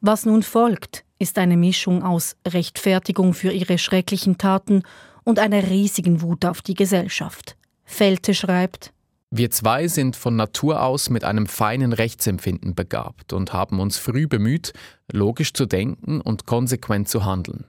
Was 0.02 0.26
nun 0.26 0.44
folgt, 0.44 1.06
ist 1.23 1.39
eine 1.39 1.55
Mischung 1.55 2.03
aus 2.03 2.36
Rechtfertigung 2.45 3.33
für 3.33 3.51
ihre 3.51 3.77
schrecklichen 3.77 4.38
Taten 4.38 4.83
und 5.23 5.39
einer 5.39 5.69
riesigen 5.69 6.21
Wut 6.21 6.43
auf 6.43 6.62
die 6.62 6.73
Gesellschaft. 6.75 7.55
Felte 7.86 8.33
schreibt, 8.33 8.93
wir 9.31 9.49
zwei 9.49 9.88
sind 9.88 10.15
von 10.15 10.36
Natur 10.36 10.83
aus 10.83 11.09
mit 11.09 11.23
einem 11.23 11.47
feinen 11.47 11.93
Rechtsempfinden 11.93 12.75
begabt 12.75 13.33
und 13.33 13.51
haben 13.51 13.79
uns 13.79 13.97
früh 13.97 14.27
bemüht, 14.27 14.73
logisch 15.12 15.53
zu 15.53 15.65
denken 15.65 16.21
und 16.21 16.45
konsequent 16.45 17.07
zu 17.07 17.25
handeln. 17.25 17.65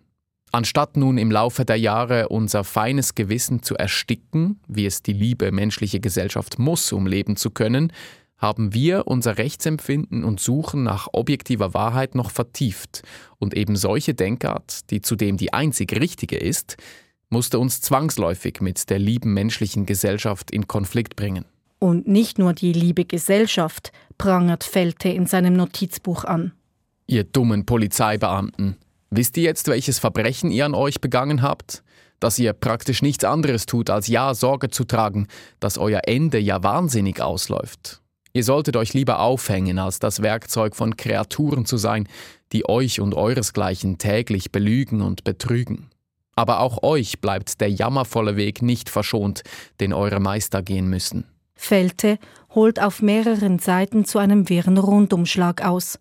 Anstatt 0.53 0.97
nun 0.97 1.17
im 1.17 1.31
Laufe 1.31 1.65
der 1.65 1.77
Jahre 1.77 2.29
unser 2.29 2.65
feines 2.65 3.15
Gewissen 3.15 3.63
zu 3.63 3.77
ersticken, 3.77 4.61
wie 4.69 4.85
es 4.85 5.03
die 5.03 5.15
liebe 5.15 5.53
menschliche 5.53 6.01
Gesellschaft 6.01 6.59
muss, 6.59 6.93
um 6.93 7.07
leben 7.07 7.37
zu 7.37 7.51
können, 7.51 7.93
haben 8.45 8.75
wir 8.75 9.09
unser 9.09 9.39
Rechtsempfinden 9.39 10.23
und 10.23 10.39
Suchen 10.39 10.85
nach 10.85 11.09
objektiver 11.13 11.75
Wahrheit 11.75 12.15
noch 12.15 12.31
vertieft 12.31 13.03
und 13.39 13.57
eben 13.57 13.75
solche 13.75 14.15
Denkart, 14.15 14.91
die 14.91 15.01
zudem 15.01 15.37
die 15.37 15.53
einzig 15.53 15.99
richtige 15.99 16.37
ist, 16.37 16.77
musste 17.31 17.59
uns 17.59 17.81
zwangsläufig 17.81 18.61
mit 18.61 18.91
der 18.91 19.01
lieben 19.01 19.33
menschlichen 19.33 19.87
Gesellschaft 19.87 20.51
in 20.51 20.69
Konflikt 20.69 21.17
bringen. 21.17 21.47
Und 21.79 22.07
nicht 22.07 22.39
nur 22.39 22.53
die 22.53 22.73
liebe 22.73 23.05
Gesellschaft 23.05 23.91
prangert 24.19 24.63
Felte 24.63 25.09
in 25.09 25.27
seinem 25.27 25.55
Notizbuch 25.55 26.25
an. 26.25 26.53
Ihr 27.07 27.25
dummen 27.25 27.67
Polizeibeamten, 27.67 28.77
Wisst 29.17 29.37
ihr 29.37 29.45
jetzt, 29.45 29.69
welches 29.69 30.01
Verbrechen 30.01 30.51
ihr 30.51 30.67
an 30.67 30.75
euch 30.75 31.01
begangen 31.01 31.41
habt? 31.41 31.85
Dass 32.19 32.37
ihr 32.37 32.53
praktisch 32.53 33.01
nichts 33.01 33.23
anderes 33.23 33.65
tut, 33.65 33.89
als 33.89 34.09
ja 34.09 34.35
Sorge 34.35 34.71
zu 34.71 34.83
tragen, 34.83 35.29
dass 35.61 35.79
euer 35.79 36.01
Ende 36.07 36.41
ja 36.41 36.65
wahnsinnig 36.65 37.21
ausläuft. 37.21 38.03
Ihr 38.37 38.43
solltet 38.43 38.77
euch 38.77 38.95
lieber 38.95 39.21
aufhängen, 39.21 39.79
als 39.79 40.01
das 40.01 40.21
Werkzeug 40.21 40.75
von 40.75 40.97
Kreaturen 40.97 41.67
zu 41.67 41.77
sein, 41.77 42.09
die 42.53 42.69
euch 42.69 43.01
und 43.01 43.15
euresgleichen 43.15 43.97
täglich 43.97 44.51
belügen 44.51 45.03
und 45.03 45.23
betrügen. 45.23 45.89
Aber 46.35 46.59
auch 46.59 46.83
euch 46.83 47.21
bleibt 47.21 47.61
der 47.61 47.71
jammervolle 47.71 48.37
Weg 48.37 48.61
nicht 48.61 48.91
verschont, 48.91 49.43
den 49.79 49.93
eure 49.93 50.19
Meister 50.19 50.63
gehen 50.63 50.89
müssen. 50.89 51.29
Felte 51.55 52.19
holt 52.53 52.83
auf 52.83 53.01
mehreren 53.03 53.61
Seiten 53.61 54.05
zu 54.05 54.19
einem 54.19 54.49
wirren 54.49 54.79
Rundumschlag 54.79 55.65
aus. 55.65 56.01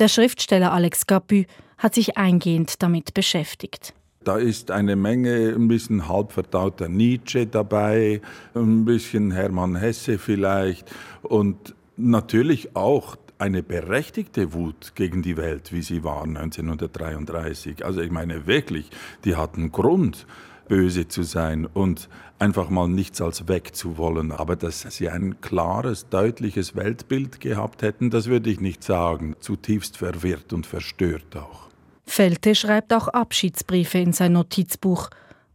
Der 0.00 0.08
Schriftsteller 0.08 0.72
Alex 0.72 1.06
Capu 1.06 1.44
hat 1.78 1.94
sich 1.94 2.18
eingehend 2.18 2.82
damit 2.82 3.14
beschäftigt. 3.14 3.94
Da 4.22 4.36
ist 4.36 4.70
eine 4.70 4.96
Menge, 4.96 5.54
ein 5.54 5.66
bisschen 5.68 6.06
halbverdauter 6.06 6.90
Nietzsche 6.90 7.46
dabei, 7.46 8.20
ein 8.54 8.84
bisschen 8.84 9.30
Hermann 9.30 9.76
Hesse 9.76 10.18
vielleicht 10.18 10.94
und 11.22 11.74
natürlich 11.96 12.76
auch 12.76 13.16
eine 13.38 13.62
berechtigte 13.62 14.52
Wut 14.52 14.92
gegen 14.94 15.22
die 15.22 15.38
Welt, 15.38 15.72
wie 15.72 15.80
sie 15.80 16.04
war 16.04 16.24
1933. 16.24 17.82
Also 17.82 18.02
ich 18.02 18.10
meine 18.10 18.46
wirklich, 18.46 18.90
die 19.24 19.36
hatten 19.36 19.72
Grund, 19.72 20.26
böse 20.68 21.08
zu 21.08 21.22
sein 21.22 21.64
und 21.64 22.10
einfach 22.38 22.68
mal 22.68 22.88
nichts 22.88 23.22
als 23.22 23.48
wegzuwollen. 23.48 24.32
Aber 24.32 24.54
dass 24.54 24.82
sie 24.82 25.08
ein 25.08 25.40
klares, 25.40 26.10
deutliches 26.10 26.76
Weltbild 26.76 27.40
gehabt 27.40 27.80
hätten, 27.80 28.10
das 28.10 28.26
würde 28.26 28.50
ich 28.50 28.60
nicht 28.60 28.84
sagen. 28.84 29.36
Zutiefst 29.40 29.96
verwirrt 29.96 30.52
und 30.52 30.66
verstört 30.66 31.36
auch. 31.36 31.69
Felte 32.10 32.56
schreibt 32.56 32.92
auch 32.92 33.06
Abschiedsbriefe 33.06 33.98
in 33.98 34.12
sein 34.12 34.32
Notizbuch, 34.32 35.10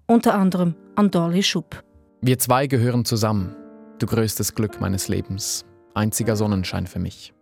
unter 0.07 0.35
anderem 0.35 0.73
an 0.95 1.11
Dolly 1.11 1.43
Schupp. 1.43 1.83
Wir 2.21 2.39
zwei 2.39 2.67
gehören 2.67 3.03
zusammen. 3.03 3.53
Du 3.99 4.05
größtes 4.05 4.55
Glück 4.55 4.79
meines 4.79 5.09
Lebens. 5.09 5.65
Einziger 5.93 6.37
Sonnenschein 6.37 6.87
für 6.87 6.99
mich. 6.99 7.33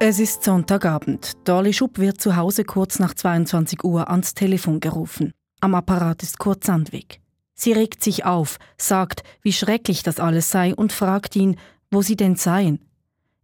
Es 0.00 0.18
ist 0.18 0.42
Sonntagabend. 0.42 1.34
Dolly 1.44 1.72
Schupp 1.72 2.00
wird 2.00 2.20
zu 2.20 2.34
Hause 2.34 2.64
kurz 2.64 2.98
nach 2.98 3.14
22 3.14 3.84
Uhr 3.84 4.10
ans 4.10 4.34
Telefon 4.34 4.80
gerufen. 4.80 5.30
Am 5.60 5.76
Apparat 5.76 6.24
ist 6.24 6.40
Kurt 6.40 6.64
Sandwig. 6.64 7.20
Sie 7.54 7.72
regt 7.72 8.02
sich 8.02 8.24
auf, 8.24 8.56
sagt, 8.78 9.22
wie 9.42 9.52
schrecklich 9.52 10.02
das 10.02 10.18
alles 10.18 10.50
sei 10.50 10.74
und 10.74 10.92
fragt 10.92 11.36
ihn, 11.36 11.56
wo 11.90 12.02
sie 12.02 12.16
denn 12.16 12.36
seien. 12.36 12.80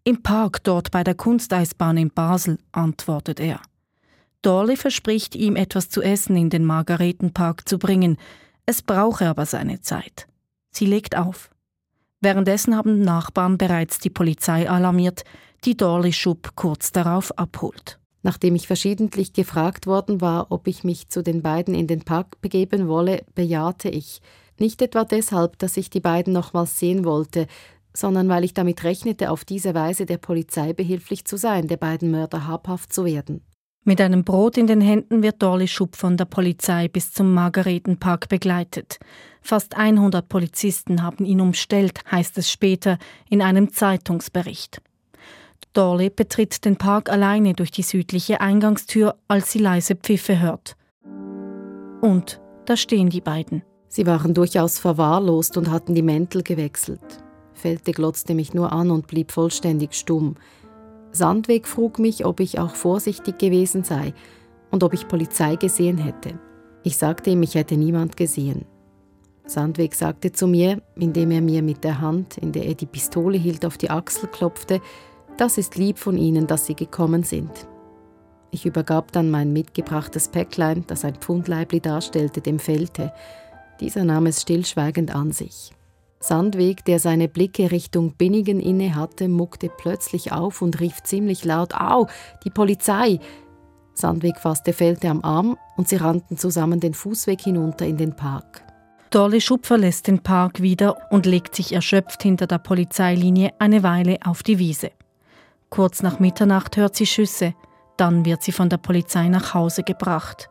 Im 0.04 0.22
Park 0.22 0.62
dort 0.62 0.90
bei 0.90 1.02
der 1.02 1.14
Kunsteisbahn 1.14 1.96
in 1.96 2.10
Basel, 2.10 2.58
antwortet 2.72 3.40
er. 3.40 3.60
Dolly 4.42 4.76
verspricht 4.76 5.34
ihm 5.34 5.56
etwas 5.56 5.88
zu 5.88 6.02
essen 6.02 6.36
in 6.36 6.50
den 6.50 6.64
Margaretenpark 6.64 7.68
zu 7.68 7.78
bringen, 7.78 8.16
es 8.64 8.82
brauche 8.82 9.26
aber 9.26 9.46
seine 9.46 9.80
Zeit. 9.80 10.28
Sie 10.70 10.86
legt 10.86 11.16
auf. 11.16 11.50
Währenddessen 12.20 12.76
haben 12.76 13.00
Nachbarn 13.00 13.58
bereits 13.58 13.98
die 13.98 14.10
Polizei 14.10 14.68
alarmiert, 14.68 15.24
die 15.64 15.76
Dolly 15.76 16.12
Schupp 16.12 16.52
kurz 16.54 16.92
darauf 16.92 17.36
abholt. 17.38 17.98
Nachdem 18.22 18.56
ich 18.56 18.66
verschiedentlich 18.66 19.32
gefragt 19.32 19.86
worden 19.86 20.20
war, 20.20 20.50
ob 20.50 20.66
ich 20.66 20.82
mich 20.84 21.08
zu 21.08 21.22
den 21.22 21.42
beiden 21.42 21.74
in 21.74 21.86
den 21.86 22.02
Park 22.02 22.40
begeben 22.40 22.88
wolle, 22.88 23.24
bejahte 23.34 23.88
ich. 23.88 24.20
Nicht 24.58 24.82
etwa 24.82 25.04
deshalb, 25.04 25.58
dass 25.58 25.76
ich 25.76 25.90
die 25.90 26.00
beiden 26.00 26.32
nochmals 26.32 26.78
sehen 26.78 27.04
wollte, 27.04 27.46
sondern 27.96 28.28
weil 28.28 28.44
ich 28.44 28.54
damit 28.54 28.84
rechnete, 28.84 29.30
auf 29.30 29.44
diese 29.44 29.74
Weise 29.74 30.06
der 30.06 30.18
Polizei 30.18 30.72
behilflich 30.72 31.24
zu 31.24 31.36
sein, 31.36 31.66
der 31.66 31.78
beiden 31.78 32.10
Mörder 32.10 32.46
habhaft 32.46 32.92
zu 32.92 33.04
werden. 33.04 33.42
Mit 33.84 34.00
einem 34.00 34.24
Brot 34.24 34.58
in 34.58 34.66
den 34.66 34.80
Händen 34.80 35.22
wird 35.22 35.40
Dolly 35.40 35.68
Schupp 35.68 35.94
von 35.94 36.16
der 36.16 36.24
Polizei 36.24 36.88
bis 36.88 37.12
zum 37.12 37.32
Margaretenpark 37.32 38.28
begleitet. 38.28 38.98
Fast 39.40 39.76
100 39.76 40.28
Polizisten 40.28 41.02
haben 41.02 41.24
ihn 41.24 41.40
umstellt, 41.40 42.00
heißt 42.10 42.36
es 42.38 42.50
später 42.50 42.98
in 43.30 43.40
einem 43.40 43.72
Zeitungsbericht. 43.72 44.82
Dolly 45.72 46.10
betritt 46.10 46.64
den 46.64 46.76
Park 46.76 47.10
alleine 47.10 47.54
durch 47.54 47.70
die 47.70 47.82
südliche 47.82 48.40
Eingangstür, 48.40 49.14
als 49.28 49.52
sie 49.52 49.60
leise 49.60 49.94
Pfiffe 49.94 50.40
hört. 50.40 50.76
Und 52.00 52.40
da 52.64 52.76
stehen 52.76 53.08
die 53.08 53.20
beiden. 53.20 53.62
Sie 53.86 54.04
waren 54.06 54.34
durchaus 54.34 54.80
verwahrlost 54.80 55.56
und 55.56 55.70
hatten 55.70 55.94
die 55.94 56.02
Mäntel 56.02 56.42
gewechselt. 56.42 57.22
Felte 57.56 57.92
glotzte 57.92 58.34
mich 58.34 58.52
nur 58.52 58.72
an 58.72 58.90
und 58.90 59.06
blieb 59.06 59.32
vollständig 59.32 59.94
stumm. 59.94 60.36
Sandweg 61.10 61.66
frug 61.66 61.98
mich, 61.98 62.26
ob 62.26 62.40
ich 62.40 62.58
auch 62.58 62.74
vorsichtig 62.74 63.38
gewesen 63.38 63.82
sei 63.82 64.12
und 64.70 64.84
ob 64.84 64.92
ich 64.92 65.08
Polizei 65.08 65.56
gesehen 65.56 65.96
hätte. 65.96 66.38
Ich 66.82 66.98
sagte 66.98 67.30
ihm, 67.30 67.42
ich 67.42 67.54
hätte 67.54 67.76
niemand 67.76 68.16
gesehen. 68.16 68.66
Sandweg 69.46 69.94
sagte 69.94 70.32
zu 70.32 70.46
mir, 70.46 70.82
indem 70.96 71.30
er 71.30 71.40
mir 71.40 71.62
mit 71.62 71.82
der 71.82 72.00
Hand, 72.00 72.36
in 72.36 72.52
der 72.52 72.66
er 72.66 72.74
die 72.74 72.86
Pistole 72.86 73.38
hielt, 73.38 73.64
auf 73.64 73.78
die 73.78 73.90
Achsel 73.90 74.28
klopfte, 74.28 74.82
das 75.38 75.56
ist 75.56 75.76
lieb 75.76 75.98
von 75.98 76.18
Ihnen, 76.18 76.46
dass 76.46 76.66
Sie 76.66 76.74
gekommen 76.74 77.22
sind. 77.22 77.50
Ich 78.50 78.66
übergab 78.66 79.12
dann 79.12 79.30
mein 79.30 79.52
mitgebrachtes 79.52 80.28
Päcklein, 80.28 80.84
das 80.86 81.04
ein 81.04 81.16
Pfundleibli 81.16 81.80
darstellte, 81.80 82.40
dem 82.40 82.58
Felte. 82.58 83.12
Dieser 83.80 84.04
nahm 84.04 84.26
es 84.26 84.42
stillschweigend 84.42 85.14
an 85.14 85.32
sich. 85.32 85.75
Sandweg, 86.20 86.84
der 86.84 86.98
seine 86.98 87.28
Blicke 87.28 87.70
Richtung 87.70 88.14
Binnigen 88.14 88.60
inne 88.60 88.94
hatte, 88.94 89.28
muckte 89.28 89.68
plötzlich 89.68 90.32
auf 90.32 90.62
und 90.62 90.80
rief 90.80 91.02
ziemlich 91.02 91.44
laut: 91.44 91.74
Au, 91.74 92.06
die 92.44 92.50
Polizei! 92.50 93.20
Sandweg 93.94 94.38
fasste 94.38 94.72
Felte 94.72 95.08
am 95.08 95.22
Arm 95.22 95.56
und 95.76 95.88
sie 95.88 95.96
rannten 95.96 96.36
zusammen 96.36 96.80
den 96.80 96.94
Fußweg 96.94 97.40
hinunter 97.40 97.86
in 97.86 97.96
den 97.96 98.14
Park. 98.14 98.62
Dolly 99.10 99.40
Schupp 99.40 99.66
verlässt 99.66 100.08
den 100.08 100.18
Park 100.18 100.60
wieder 100.60 100.96
und 101.10 101.26
legt 101.26 101.54
sich 101.54 101.72
erschöpft 101.72 102.22
hinter 102.22 102.46
der 102.46 102.58
Polizeilinie 102.58 103.52
eine 103.58 103.82
Weile 103.82 104.18
auf 104.24 104.42
die 104.42 104.58
Wiese. 104.58 104.90
Kurz 105.70 106.02
nach 106.02 106.18
Mitternacht 106.18 106.76
hört 106.76 106.96
sie 106.96 107.06
Schüsse, 107.06 107.54
dann 107.96 108.24
wird 108.24 108.42
sie 108.42 108.52
von 108.52 108.68
der 108.68 108.76
Polizei 108.76 109.28
nach 109.28 109.54
Hause 109.54 109.82
gebracht. 109.82 110.50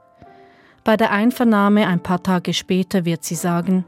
Bei 0.83 0.97
der 0.97 1.11
Einvernahme 1.11 1.87
ein 1.87 2.01
paar 2.01 2.23
Tage 2.23 2.53
später 2.53 3.05
wird 3.05 3.23
sie 3.23 3.35
sagen, 3.35 3.85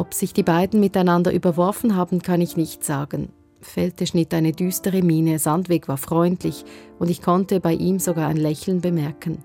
ob 0.00 0.14
sich 0.14 0.32
die 0.32 0.42
beiden 0.42 0.80
miteinander 0.80 1.30
überworfen 1.30 1.94
haben, 1.94 2.22
kann 2.22 2.40
ich 2.40 2.56
nicht 2.56 2.82
sagen. 2.82 3.28
Felte 3.60 4.06
schnitt 4.06 4.32
eine 4.32 4.52
düstere 4.52 5.02
Miene, 5.02 5.38
Sandweg 5.38 5.88
war 5.88 5.98
freundlich 5.98 6.64
und 6.98 7.10
ich 7.10 7.20
konnte 7.20 7.60
bei 7.60 7.74
ihm 7.74 7.98
sogar 7.98 8.28
ein 8.28 8.38
Lächeln 8.38 8.80
bemerken. 8.80 9.44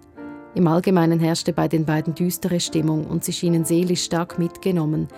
Im 0.56 0.68
Allgemeinen 0.68 1.20
herrschte 1.20 1.52
bei 1.52 1.68
den 1.68 1.84
beiden 1.84 2.15
düstere 2.15 2.62
Stimmung 2.62 3.06
und 3.06 3.26
sie 3.26 3.34
schienen 3.34 3.65
seelisch 3.65 4.06
stark 4.06 4.39
mitgenommen. 4.39 5.10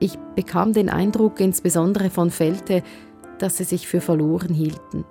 Ich 0.00 0.18
bekam 0.36 0.74
den 0.74 0.90
Eindruck, 0.90 1.40
insbesondere 1.40 2.10
von 2.10 2.30
Felte, 2.30 2.82
dass 3.38 3.56
sie 3.56 3.64
sich 3.64 3.88
für 3.88 4.02
verloren 4.02 4.52
hielten. 4.52 5.06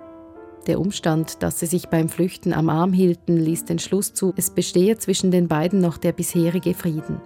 Der 0.68 0.78
Umstand, 0.78 1.42
dass 1.42 1.58
sie 1.58 1.66
sich 1.66 1.88
beim 1.88 2.08
Flüchten 2.08 2.52
am 2.52 2.68
Arm 2.68 2.92
hielten, 2.92 3.36
ließ 3.36 3.64
den 3.64 3.80
Schluss 3.80 4.14
zu, 4.14 4.32
es 4.36 4.50
bestehe 4.50 4.98
zwischen 4.98 5.32
den 5.32 5.48
beiden 5.48 5.80
noch 5.80 5.98
der 5.98 6.12
bisherige 6.12 6.74
Frieden. 6.74 7.20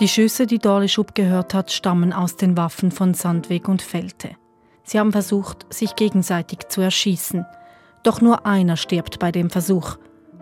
Die 0.00 0.08
Schüsse, 0.08 0.46
die 0.46 0.58
Dorle 0.58 0.88
Schupp 0.88 1.14
gehört 1.14 1.54
hat, 1.54 1.70
stammen 1.70 2.12
aus 2.12 2.34
den 2.34 2.56
Waffen 2.56 2.90
von 2.90 3.14
Sandweg 3.14 3.68
und 3.68 3.80
Felte. 3.80 4.30
Sie 4.82 4.98
haben 4.98 5.12
versucht, 5.12 5.72
sich 5.72 5.94
gegenseitig 5.94 6.66
zu 6.68 6.80
erschießen. 6.80 7.46
Doch 8.02 8.20
nur 8.20 8.44
einer 8.44 8.76
stirbt 8.76 9.20
bei 9.20 9.30
dem 9.30 9.50
Versuch. 9.50 9.96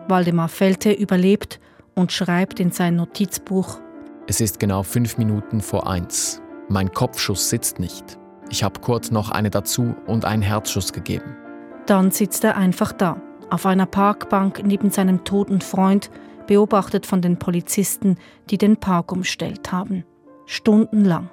Waldemar 0.09 0.49
Felte 0.49 0.91
überlebt 0.91 1.61
und 1.95 2.13
schreibt 2.13 2.61
in 2.61 2.73
sein 2.73 2.97
Notizbuch 2.97 3.79
Es 4.27 4.41
ist 4.41 4.59
genau 4.59 4.83
fünf 4.83 5.19
Minuten 5.19 5.61
vor 5.61 5.87
eins. 5.87 6.41
Mein 6.71 6.91
Kopfschuss 6.91 7.51
sitzt 7.51 7.79
nicht. 7.79 8.19
Ich 8.49 8.65
habe 8.65 8.81
Kurt 8.81 9.13
noch 9.13 9.31
eine 9.31 9.51
dazu 9.51 9.95
und 10.07 10.25
einen 10.25 10.43
Herzschuss 10.43 10.95
gegeben. 10.95 11.37
Dann 11.85 12.11
sitzt 12.11 12.43
er 12.45 12.57
einfach 12.57 12.93
da, 12.93 13.21
auf 13.51 13.67
einer 13.67 13.87
Parkbank 13.87 14.63
neben 14.65 14.91
seinem 14.91 15.25
toten 15.25 15.61
Freund, 15.61 16.11
beobachtet 16.53 17.07
von 17.07 17.23
den 17.23 17.39
Polizisten, 17.39 18.19
die 18.51 18.59
den 18.59 18.77
Park 18.77 19.11
umstellt 19.11 19.73
haben. 19.73 20.05
Stundenlang. 20.45 21.31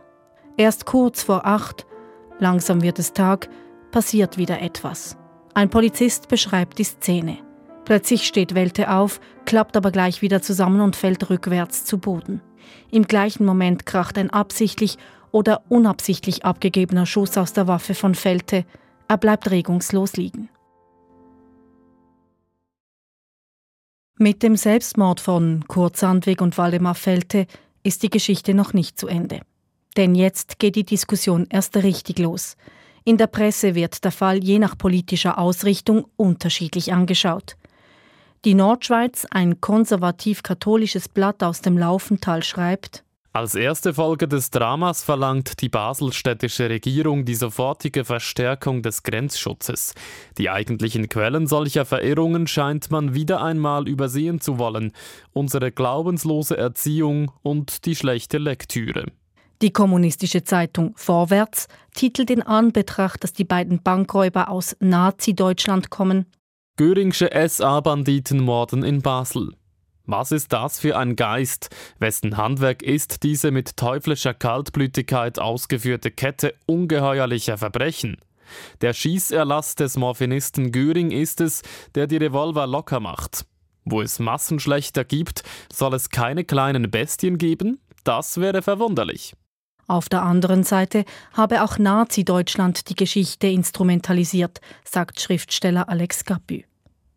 Erst 0.56 0.86
kurz 0.86 1.24
vor 1.24 1.46
acht, 1.46 1.86
langsam 2.40 2.82
wird 2.82 3.00
es 3.00 3.12
Tag, 3.12 3.50
passiert 3.92 4.38
wieder 4.38 4.62
etwas. 4.62 5.18
Ein 5.54 5.70
Polizist 5.70 6.30
beschreibt 6.30 6.78
die 6.78 6.86
Szene. 6.86 7.40
Plötzlich 7.84 8.26
steht 8.26 8.56
Welte 8.56 8.94
auf, 8.94 9.20
klappt 9.44 9.76
aber 9.76 9.92
gleich 9.92 10.22
wieder 10.22 10.42
zusammen 10.42 10.80
und 10.80 10.96
fällt 10.96 11.30
rückwärts 11.30 11.84
zu 11.84 11.98
Boden. 11.98 12.40
Im 12.90 13.04
gleichen 13.04 13.46
Moment 13.46 13.86
kracht 13.86 14.18
ein 14.18 14.30
absichtlich 14.30 14.98
oder 15.32 15.64
unabsichtlich 15.68 16.46
abgegebener 16.46 17.06
Schuss 17.06 17.38
aus 17.38 17.52
der 17.52 17.68
Waffe 17.68 17.94
von 17.94 18.16
Felte. 18.16 18.64
Er 19.10 19.18
bleibt 19.18 19.52
regungslos 19.52 20.16
liegen. 20.16 20.48
Mit 24.22 24.44
dem 24.44 24.58
Selbstmord 24.58 25.22
von 25.22 25.64
Kurt 25.70 25.96
Sandweg 25.96 26.42
und 26.42 26.58
Waldemar 26.58 26.96
Felte 26.96 27.48
ist 27.84 28.04
die 28.04 28.10
Geschichte 28.10 28.54
noch 28.54 28.74
nicht 28.74 29.00
zu 29.00 29.08
Ende. 29.08 29.40
Denn 29.96 30.14
jetzt 30.14 30.60
geht 30.60 30.76
die 30.76 30.84
Diskussion 30.84 31.48
erst 31.50 31.78
richtig 31.78 32.20
los. 32.20 32.58
In 33.06 33.16
der 33.16 33.28
Presse 33.28 33.76
wird 33.76 34.04
der 34.04 34.12
Fall 34.12 34.44
je 34.44 34.60
nach 34.60 34.78
politischer 34.78 35.38
Ausrichtung 35.38 36.06
unterschiedlich 36.18 36.92
angeschaut. 36.92 37.56
Die 38.44 38.56
Nordschweiz, 38.56 39.26
ein 39.32 39.62
konservativ-katholisches 39.62 41.08
Blatt 41.08 41.42
aus 41.42 41.62
dem 41.62 41.78
Laufental, 41.78 42.44
schreibt, 42.44 43.06
als 43.32 43.54
erste 43.54 43.94
Folge 43.94 44.28
des 44.28 44.50
Dramas 44.50 45.04
verlangt 45.04 45.62
die 45.62 45.70
baselstädtische 45.70 46.68
Regierung 46.68 47.26
die 47.26 47.36
sofortige 47.36 48.04
Verstärkung 48.04 48.82
des 48.82 49.04
Grenzschutzes. 49.04 49.94
Die 50.40 50.50
eigentlichen 50.50 51.10
Quellen 51.10 51.46
solcher 51.46 51.86
Verirrungen 51.86 52.48
scheint 52.48 52.90
man 52.90 53.14
wieder 53.14 53.44
einmal 53.44 53.88
übersehen 53.88 54.42
zu 54.42 54.58
wollen. 54.58 54.94
Unsere 55.32 55.72
glaubenslose 55.72 56.58
Erziehung 56.58 57.32
und 57.44 57.86
die 57.86 57.96
schlechte 57.96 58.40
Lektüre. 58.40 59.06
Die 59.62 59.72
kommunistische 59.72 60.44
Zeitung 60.44 60.94
Vorwärts 60.96 61.68
titelt 61.94 62.32
in 62.32 62.42
Anbetracht, 62.42 63.24
dass 63.24 63.34
die 63.34 63.44
beiden 63.44 63.84
Bankräuber 63.84 64.50
aus 64.50 64.76
Nazi-Deutschland 64.80 65.92
kommen. 65.92 66.26
Göringsche 66.78 67.30
SA-Banditen 67.48 68.40
morden 68.40 68.84
in 68.84 69.02
Basel. 69.02 69.54
Was 70.12 70.32
ist 70.32 70.54
das 70.54 70.80
für 70.80 70.98
ein 70.98 71.16
Geist? 71.16 71.70
Wessen 72.00 72.36
Handwerk 72.36 72.82
ist 72.82 73.22
diese 73.22 73.52
mit 73.52 73.78
teuflischer 73.78 74.34
Kaltblütigkeit 74.34 75.38
ausgeführte 75.38 76.10
Kette 76.10 76.56
ungeheuerlicher 76.66 77.60
Verbrechen? 77.60 78.18
Der 78.82 78.94
Schießerlass 78.94 79.76
des 79.76 79.98
Morphinisten 79.98 80.72
Göring 80.72 81.12
ist 81.12 81.42
es, 81.42 81.62
der 81.94 82.08
die 82.08 82.18
Revolver 82.18 82.66
locker 82.66 83.00
macht. 83.00 83.46
Wo 83.86 84.02
es 84.02 84.18
Massenschlechter 84.18 85.06
gibt, 85.06 85.44
soll 85.72 85.94
es 85.94 86.10
keine 86.10 86.44
kleinen 86.44 86.90
Bestien 86.90 87.38
geben? 87.38 87.80
Das 88.04 88.40
wäre 88.40 88.64
verwunderlich. 88.64 89.36
Auf 89.86 90.10
der 90.10 90.24
anderen 90.24 90.64
Seite 90.64 91.06
habe 91.34 91.64
auch 91.64 91.78
Nazi-Deutschland 91.78 92.90
die 92.90 92.96
Geschichte 92.96 93.46
instrumentalisiert, 93.46 94.60
sagt 94.84 95.20
Schriftsteller 95.20 95.88
Alex 95.88 96.26
Capü. 96.26 96.64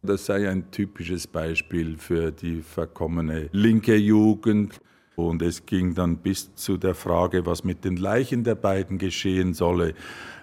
Das 0.05 0.27
sei 0.27 0.51
ein 0.51 0.73
typisches 0.73 1.29
Beispiel 1.29 1.97
für 1.97 2.33
die 2.33 2.61
verkommene 2.61 3.49
linke 3.53 3.95
Jugend. 3.95 4.81
Und 5.15 5.43
es 5.43 5.65
ging 5.65 5.95
dann 5.95 6.17
bis 6.17 6.53
zu 6.57 6.77
der 6.77 6.97
Frage, 6.97 7.47
was 7.47 7.63
mit 7.63 7.85
den 7.85 7.97
Leichen 7.97 8.43
der 8.43 8.57
beiden 8.57 8.99
geschehen 8.99 9.55
solle. 9.55 9.95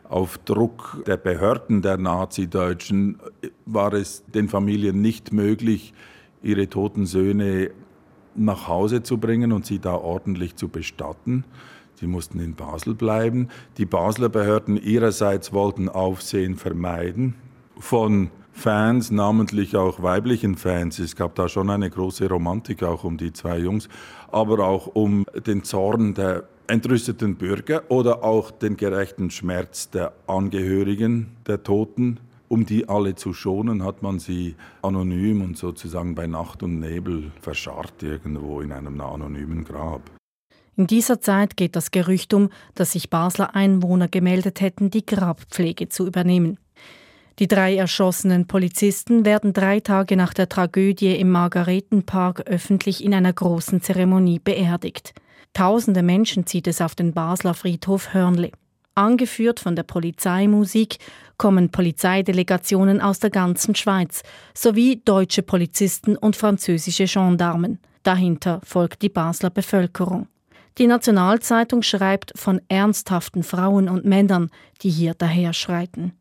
Auf 0.07 0.37
Druck 0.37 1.03
der 1.05 1.17
Behörden 1.17 1.81
der 1.81 1.97
Nazi-Deutschen 1.97 3.19
war 3.65 3.91
es 3.91 4.23
den 4.27 4.47
Familien 4.47 5.01
nicht 5.01 5.33
möglich, 5.33 5.93
ihre 6.41 6.69
toten 6.69 7.05
Söhne 7.05 7.71
nach 8.35 8.69
Hause 8.69 9.03
zu 9.03 9.17
bringen 9.17 9.51
und 9.51 9.65
sie 9.65 9.79
da 9.79 9.93
ordentlich 9.93 10.55
zu 10.55 10.69
bestatten. 10.69 11.43
Sie 11.95 12.07
mussten 12.07 12.39
in 12.39 12.55
Basel 12.55 12.95
bleiben. 12.95 13.49
Die 13.77 13.85
Basler 13.85 14.29
Behörden 14.29 14.77
ihrerseits 14.77 15.51
wollten 15.51 15.89
Aufsehen 15.89 16.55
vermeiden. 16.55 17.35
Von 17.77 18.31
Fans, 18.59 19.09
namentlich 19.09 19.77
auch 19.77 20.03
weiblichen 20.03 20.57
Fans. 20.57 20.99
Es 20.99 21.15
gab 21.15 21.33
da 21.35 21.47
schon 21.47 21.69
eine 21.69 21.89
große 21.89 22.27
Romantik 22.27 22.83
auch 22.83 23.05
um 23.05 23.17
die 23.17 23.31
zwei 23.31 23.57
Jungs, 23.57 23.87
aber 24.31 24.67
auch 24.67 24.87
um 24.87 25.25
den 25.47 25.63
Zorn 25.63 26.13
der 26.13 26.43
entrüsteten 26.67 27.37
Bürger 27.37 27.83
oder 27.87 28.23
auch 28.23 28.51
den 28.51 28.75
gerechten 28.75 29.31
Schmerz 29.31 29.89
der 29.89 30.11
Angehörigen 30.27 31.37
der 31.47 31.63
Toten. 31.63 32.19
Um 32.49 32.65
die 32.65 32.89
alle 32.89 33.15
zu 33.15 33.31
schonen, 33.33 33.83
hat 33.83 34.01
man 34.01 34.19
sie 34.19 34.55
anonym 34.81 35.41
und 35.41 35.57
sozusagen 35.57 36.13
bei 36.13 36.27
Nacht 36.27 36.61
und 36.61 36.79
Nebel 36.79 37.31
verscharrt 37.41 38.03
irgendwo 38.03 38.59
in 38.59 38.73
einem 38.73 38.99
anonymen 38.99 39.63
Grab. 39.63 40.01
In 40.75 40.87
dieser 40.87 41.21
Zeit 41.21 41.55
geht 41.55 41.75
das 41.75 41.91
Gerücht 41.91 42.33
um, 42.33 42.49
dass 42.75 42.93
sich 42.93 43.09
Basler 43.09 43.55
Einwohner 43.55 44.07
gemeldet 44.07 44.59
hätten, 44.61 44.89
die 44.89 45.05
Grabpflege 45.05 45.89
zu 45.89 46.07
übernehmen. 46.07 46.57
Die 47.39 47.47
drei 47.47 47.77
erschossenen 47.77 48.47
Polizisten 48.47 49.23
werden 49.23 49.53
drei 49.53 49.79
Tage 49.79 50.17
nach 50.17 50.33
der 50.33 50.49
Tragödie 50.49 51.15
im 51.15 51.29
Margaretenpark 51.29 52.41
öffentlich 52.47 53.01
in 53.01 53.13
einer 53.13 53.31
großen 53.31 53.81
Zeremonie 53.81 54.39
beerdigt. 54.39 55.13
Tausende 55.53 56.03
Menschen 56.03 56.45
zieht 56.45 56.67
es 56.67 56.81
auf 56.81 56.95
den 56.95 57.13
Basler 57.13 57.53
Friedhof 57.53 58.13
Hörnli. 58.13 58.51
Angeführt 58.93 59.61
von 59.61 59.77
der 59.77 59.83
Polizeimusik 59.83 60.97
kommen 61.37 61.71
Polizeidelegationen 61.71 62.99
aus 62.99 63.19
der 63.19 63.29
ganzen 63.29 63.73
Schweiz 63.73 64.21
sowie 64.53 65.01
deutsche 65.05 65.41
Polizisten 65.41 66.17
und 66.17 66.35
französische 66.35 67.05
Gendarmen. 67.05 67.79
Dahinter 68.03 68.59
folgt 68.65 69.01
die 69.01 69.07
Basler 69.07 69.49
Bevölkerung. 69.49 70.27
Die 70.77 70.87
Nationalzeitung 70.87 71.83
schreibt 71.83 72.33
von 72.37 72.59
ernsthaften 72.67 73.43
Frauen 73.43 73.87
und 73.87 74.03
Männern, 74.03 74.49
die 74.81 74.89
hier 74.89 75.13
daherschreiten. 75.13 76.18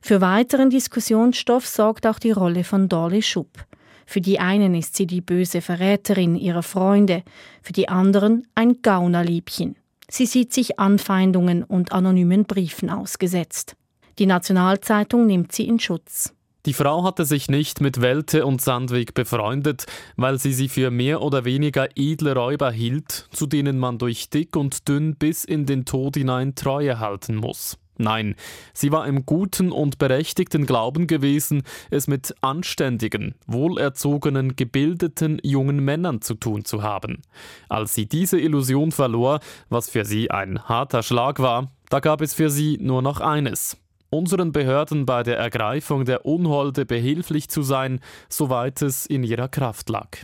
Für 0.00 0.20
weiteren 0.20 0.70
Diskussionsstoff 0.70 1.66
sorgt 1.66 2.06
auch 2.06 2.18
die 2.18 2.30
Rolle 2.30 2.64
von 2.64 2.88
Dolly 2.88 3.22
Schupp. 3.22 3.64
Für 4.06 4.20
die 4.20 4.38
einen 4.38 4.74
ist 4.74 4.96
sie 4.96 5.06
die 5.06 5.20
böse 5.20 5.60
Verräterin 5.60 6.36
ihrer 6.36 6.62
Freunde, 6.62 7.24
für 7.60 7.72
die 7.72 7.88
anderen 7.88 8.46
ein 8.54 8.80
Gaunerliebchen. 8.82 9.76
Sie 10.08 10.26
sieht 10.26 10.52
sich 10.52 10.78
Anfeindungen 10.78 11.64
und 11.64 11.90
anonymen 11.92 12.44
Briefen 12.44 12.90
ausgesetzt. 12.90 13.74
Die 14.18 14.26
Nationalzeitung 14.26 15.26
nimmt 15.26 15.52
sie 15.52 15.66
in 15.66 15.80
Schutz. 15.80 16.32
Die 16.66 16.72
Frau 16.72 17.04
hatte 17.04 17.24
sich 17.24 17.48
nicht 17.48 17.80
mit 17.80 18.00
Welte 18.00 18.44
und 18.44 18.60
Sandweg 18.60 19.14
befreundet, 19.14 19.86
weil 20.16 20.38
sie 20.38 20.52
sie 20.52 20.68
für 20.68 20.90
mehr 20.90 21.22
oder 21.22 21.44
weniger 21.44 21.88
edle 21.96 22.34
Räuber 22.34 22.72
hielt, 22.72 23.28
zu 23.32 23.46
denen 23.46 23.78
man 23.78 23.98
durch 23.98 24.30
dick 24.30 24.56
und 24.56 24.88
dünn 24.88 25.14
bis 25.14 25.44
in 25.44 25.66
den 25.66 25.84
Tod 25.84 26.16
hinein 26.16 26.54
Treue 26.56 26.98
halten 26.98 27.36
muss. 27.36 27.78
Nein, 27.98 28.34
sie 28.74 28.92
war 28.92 29.06
im 29.06 29.24
guten 29.24 29.72
und 29.72 29.98
berechtigten 29.98 30.66
Glauben 30.66 31.06
gewesen, 31.06 31.62
es 31.90 32.08
mit 32.08 32.34
anständigen, 32.42 33.34
wohlerzogenen, 33.46 34.56
gebildeten 34.56 35.38
jungen 35.42 35.84
Männern 35.84 36.20
zu 36.20 36.34
tun 36.34 36.64
zu 36.64 36.82
haben. 36.82 37.22
Als 37.68 37.94
sie 37.94 38.06
diese 38.06 38.38
Illusion 38.38 38.92
verlor, 38.92 39.40
was 39.68 39.88
für 39.88 40.04
sie 40.04 40.30
ein 40.30 40.62
harter 40.64 41.02
Schlag 41.02 41.38
war, 41.38 41.72
da 41.88 42.00
gab 42.00 42.20
es 42.20 42.34
für 42.34 42.50
sie 42.50 42.78
nur 42.80 43.00
noch 43.00 43.20
eines. 43.20 43.76
Unseren 44.10 44.52
Behörden 44.52 45.04
bei 45.04 45.22
der 45.22 45.38
Ergreifung 45.38 46.04
der 46.04 46.26
Unholde 46.26 46.86
behilflich 46.86 47.48
zu 47.48 47.62
sein, 47.62 48.00
soweit 48.28 48.82
es 48.82 49.06
in 49.06 49.24
ihrer 49.24 49.48
Kraft 49.48 49.88
lag. 49.88 50.18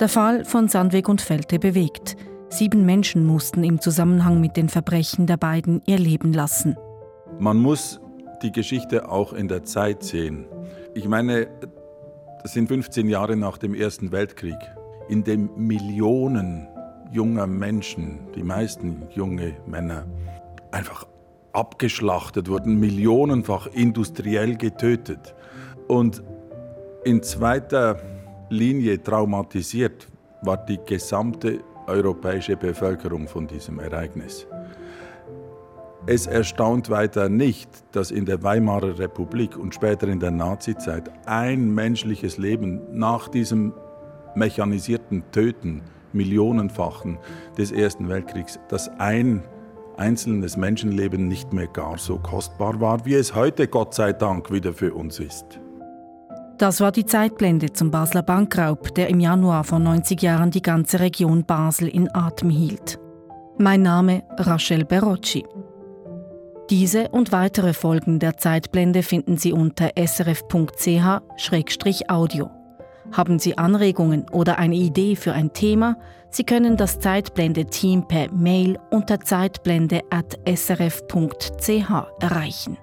Der 0.00 0.08
Fall 0.08 0.44
von 0.44 0.68
Sandweg 0.68 1.08
und 1.08 1.20
Felte 1.20 1.58
bewegt. 1.58 2.16
Sieben 2.50 2.86
Menschen 2.86 3.24
mussten 3.24 3.62
im 3.62 3.80
Zusammenhang 3.80 4.40
mit 4.40 4.56
den 4.56 4.68
Verbrechen 4.68 5.26
der 5.26 5.36
beiden 5.36 5.82
ihr 5.86 5.98
Leben 5.98 6.32
lassen. 6.32 6.76
Man 7.38 7.58
muss 7.58 8.00
die 8.42 8.52
Geschichte 8.52 9.10
auch 9.10 9.32
in 9.34 9.48
der 9.48 9.64
Zeit 9.64 10.02
sehen. 10.02 10.46
Ich 10.94 11.06
meine, 11.06 11.48
das 12.42 12.54
sind 12.54 12.68
15 12.68 13.08
Jahre 13.08 13.36
nach 13.36 13.58
dem 13.58 13.74
Ersten 13.74 14.12
Weltkrieg, 14.12 14.56
in 15.08 15.24
dem 15.24 15.50
Millionen 15.56 16.68
junger 17.12 17.46
Menschen, 17.46 18.20
die 18.34 18.42
meisten 18.42 19.02
junge 19.14 19.54
Männer, 19.66 20.06
einfach 20.70 21.06
abgeschlachtet, 21.52 22.48
wurden 22.48 22.80
millionenfach 22.80 23.66
industriell 23.66 24.56
getötet. 24.56 25.34
Und 25.86 26.22
in 27.04 27.22
zweiter 27.22 28.00
Linie 28.48 29.02
traumatisiert 29.02 30.08
war 30.42 30.56
die 30.56 30.78
gesamte 30.86 31.60
europäische 31.88 32.56
Bevölkerung 32.56 33.26
von 33.26 33.46
diesem 33.46 33.78
Ereignis. 33.80 34.46
Es 36.06 36.26
erstaunt 36.26 36.88
weiter 36.88 37.28
nicht, 37.28 37.68
dass 37.92 38.10
in 38.10 38.24
der 38.24 38.42
Weimarer 38.42 38.98
Republik 38.98 39.56
und 39.58 39.74
später 39.74 40.08
in 40.08 40.20
der 40.20 40.30
Nazizeit 40.30 41.10
ein 41.26 41.74
menschliches 41.74 42.38
Leben 42.38 42.80
nach 42.92 43.28
diesem 43.28 43.74
mechanisierten 44.34 45.22
Töten, 45.32 45.82
millionenfachen 46.12 47.18
des 47.58 47.72
Ersten 47.72 48.08
Weltkriegs, 48.08 48.58
dass 48.68 48.88
ein 48.98 49.42
einzelnes 49.98 50.56
Menschenleben 50.56 51.28
nicht 51.28 51.52
mehr 51.52 51.66
gar 51.66 51.98
so 51.98 52.18
kostbar 52.18 52.80
war, 52.80 53.04
wie 53.04 53.14
es 53.14 53.34
heute 53.34 53.68
Gott 53.68 53.94
sei 53.94 54.12
Dank 54.12 54.50
wieder 54.50 54.72
für 54.72 54.94
uns 54.94 55.18
ist. 55.18 55.60
Das 56.58 56.80
war 56.80 56.90
die 56.90 57.06
Zeitblende 57.06 57.72
zum 57.72 57.92
Basler 57.92 58.22
Bankraub, 58.22 58.92
der 58.96 59.08
im 59.08 59.20
Januar 59.20 59.62
vor 59.62 59.78
90 59.78 60.20
Jahren 60.20 60.50
die 60.50 60.60
ganze 60.60 60.98
Region 60.98 61.44
Basel 61.44 61.86
in 61.86 62.12
Atem 62.12 62.50
hielt. 62.50 62.98
Mein 63.58 63.82
Name 63.82 64.24
Rachel 64.36 64.84
Berocci. 64.84 65.44
Diese 66.68 67.10
und 67.10 67.30
weitere 67.30 67.72
Folgen 67.72 68.18
der 68.18 68.36
Zeitblende 68.36 69.04
finden 69.04 69.36
Sie 69.36 69.52
unter 69.52 69.92
srf.ch-audio. 69.96 70.50
Haben 73.12 73.38
Sie 73.38 73.56
Anregungen 73.56 74.28
oder 74.30 74.58
eine 74.58 74.74
Idee 74.74 75.14
für 75.14 75.32
ein 75.32 75.52
Thema? 75.52 75.96
Sie 76.28 76.42
können 76.44 76.76
das 76.76 76.98
Zeitblende-Team 76.98 78.08
per 78.08 78.32
Mail 78.32 78.80
unter 78.90 79.20
zeitblende.srf.ch 79.20 81.90
erreichen. 82.20 82.78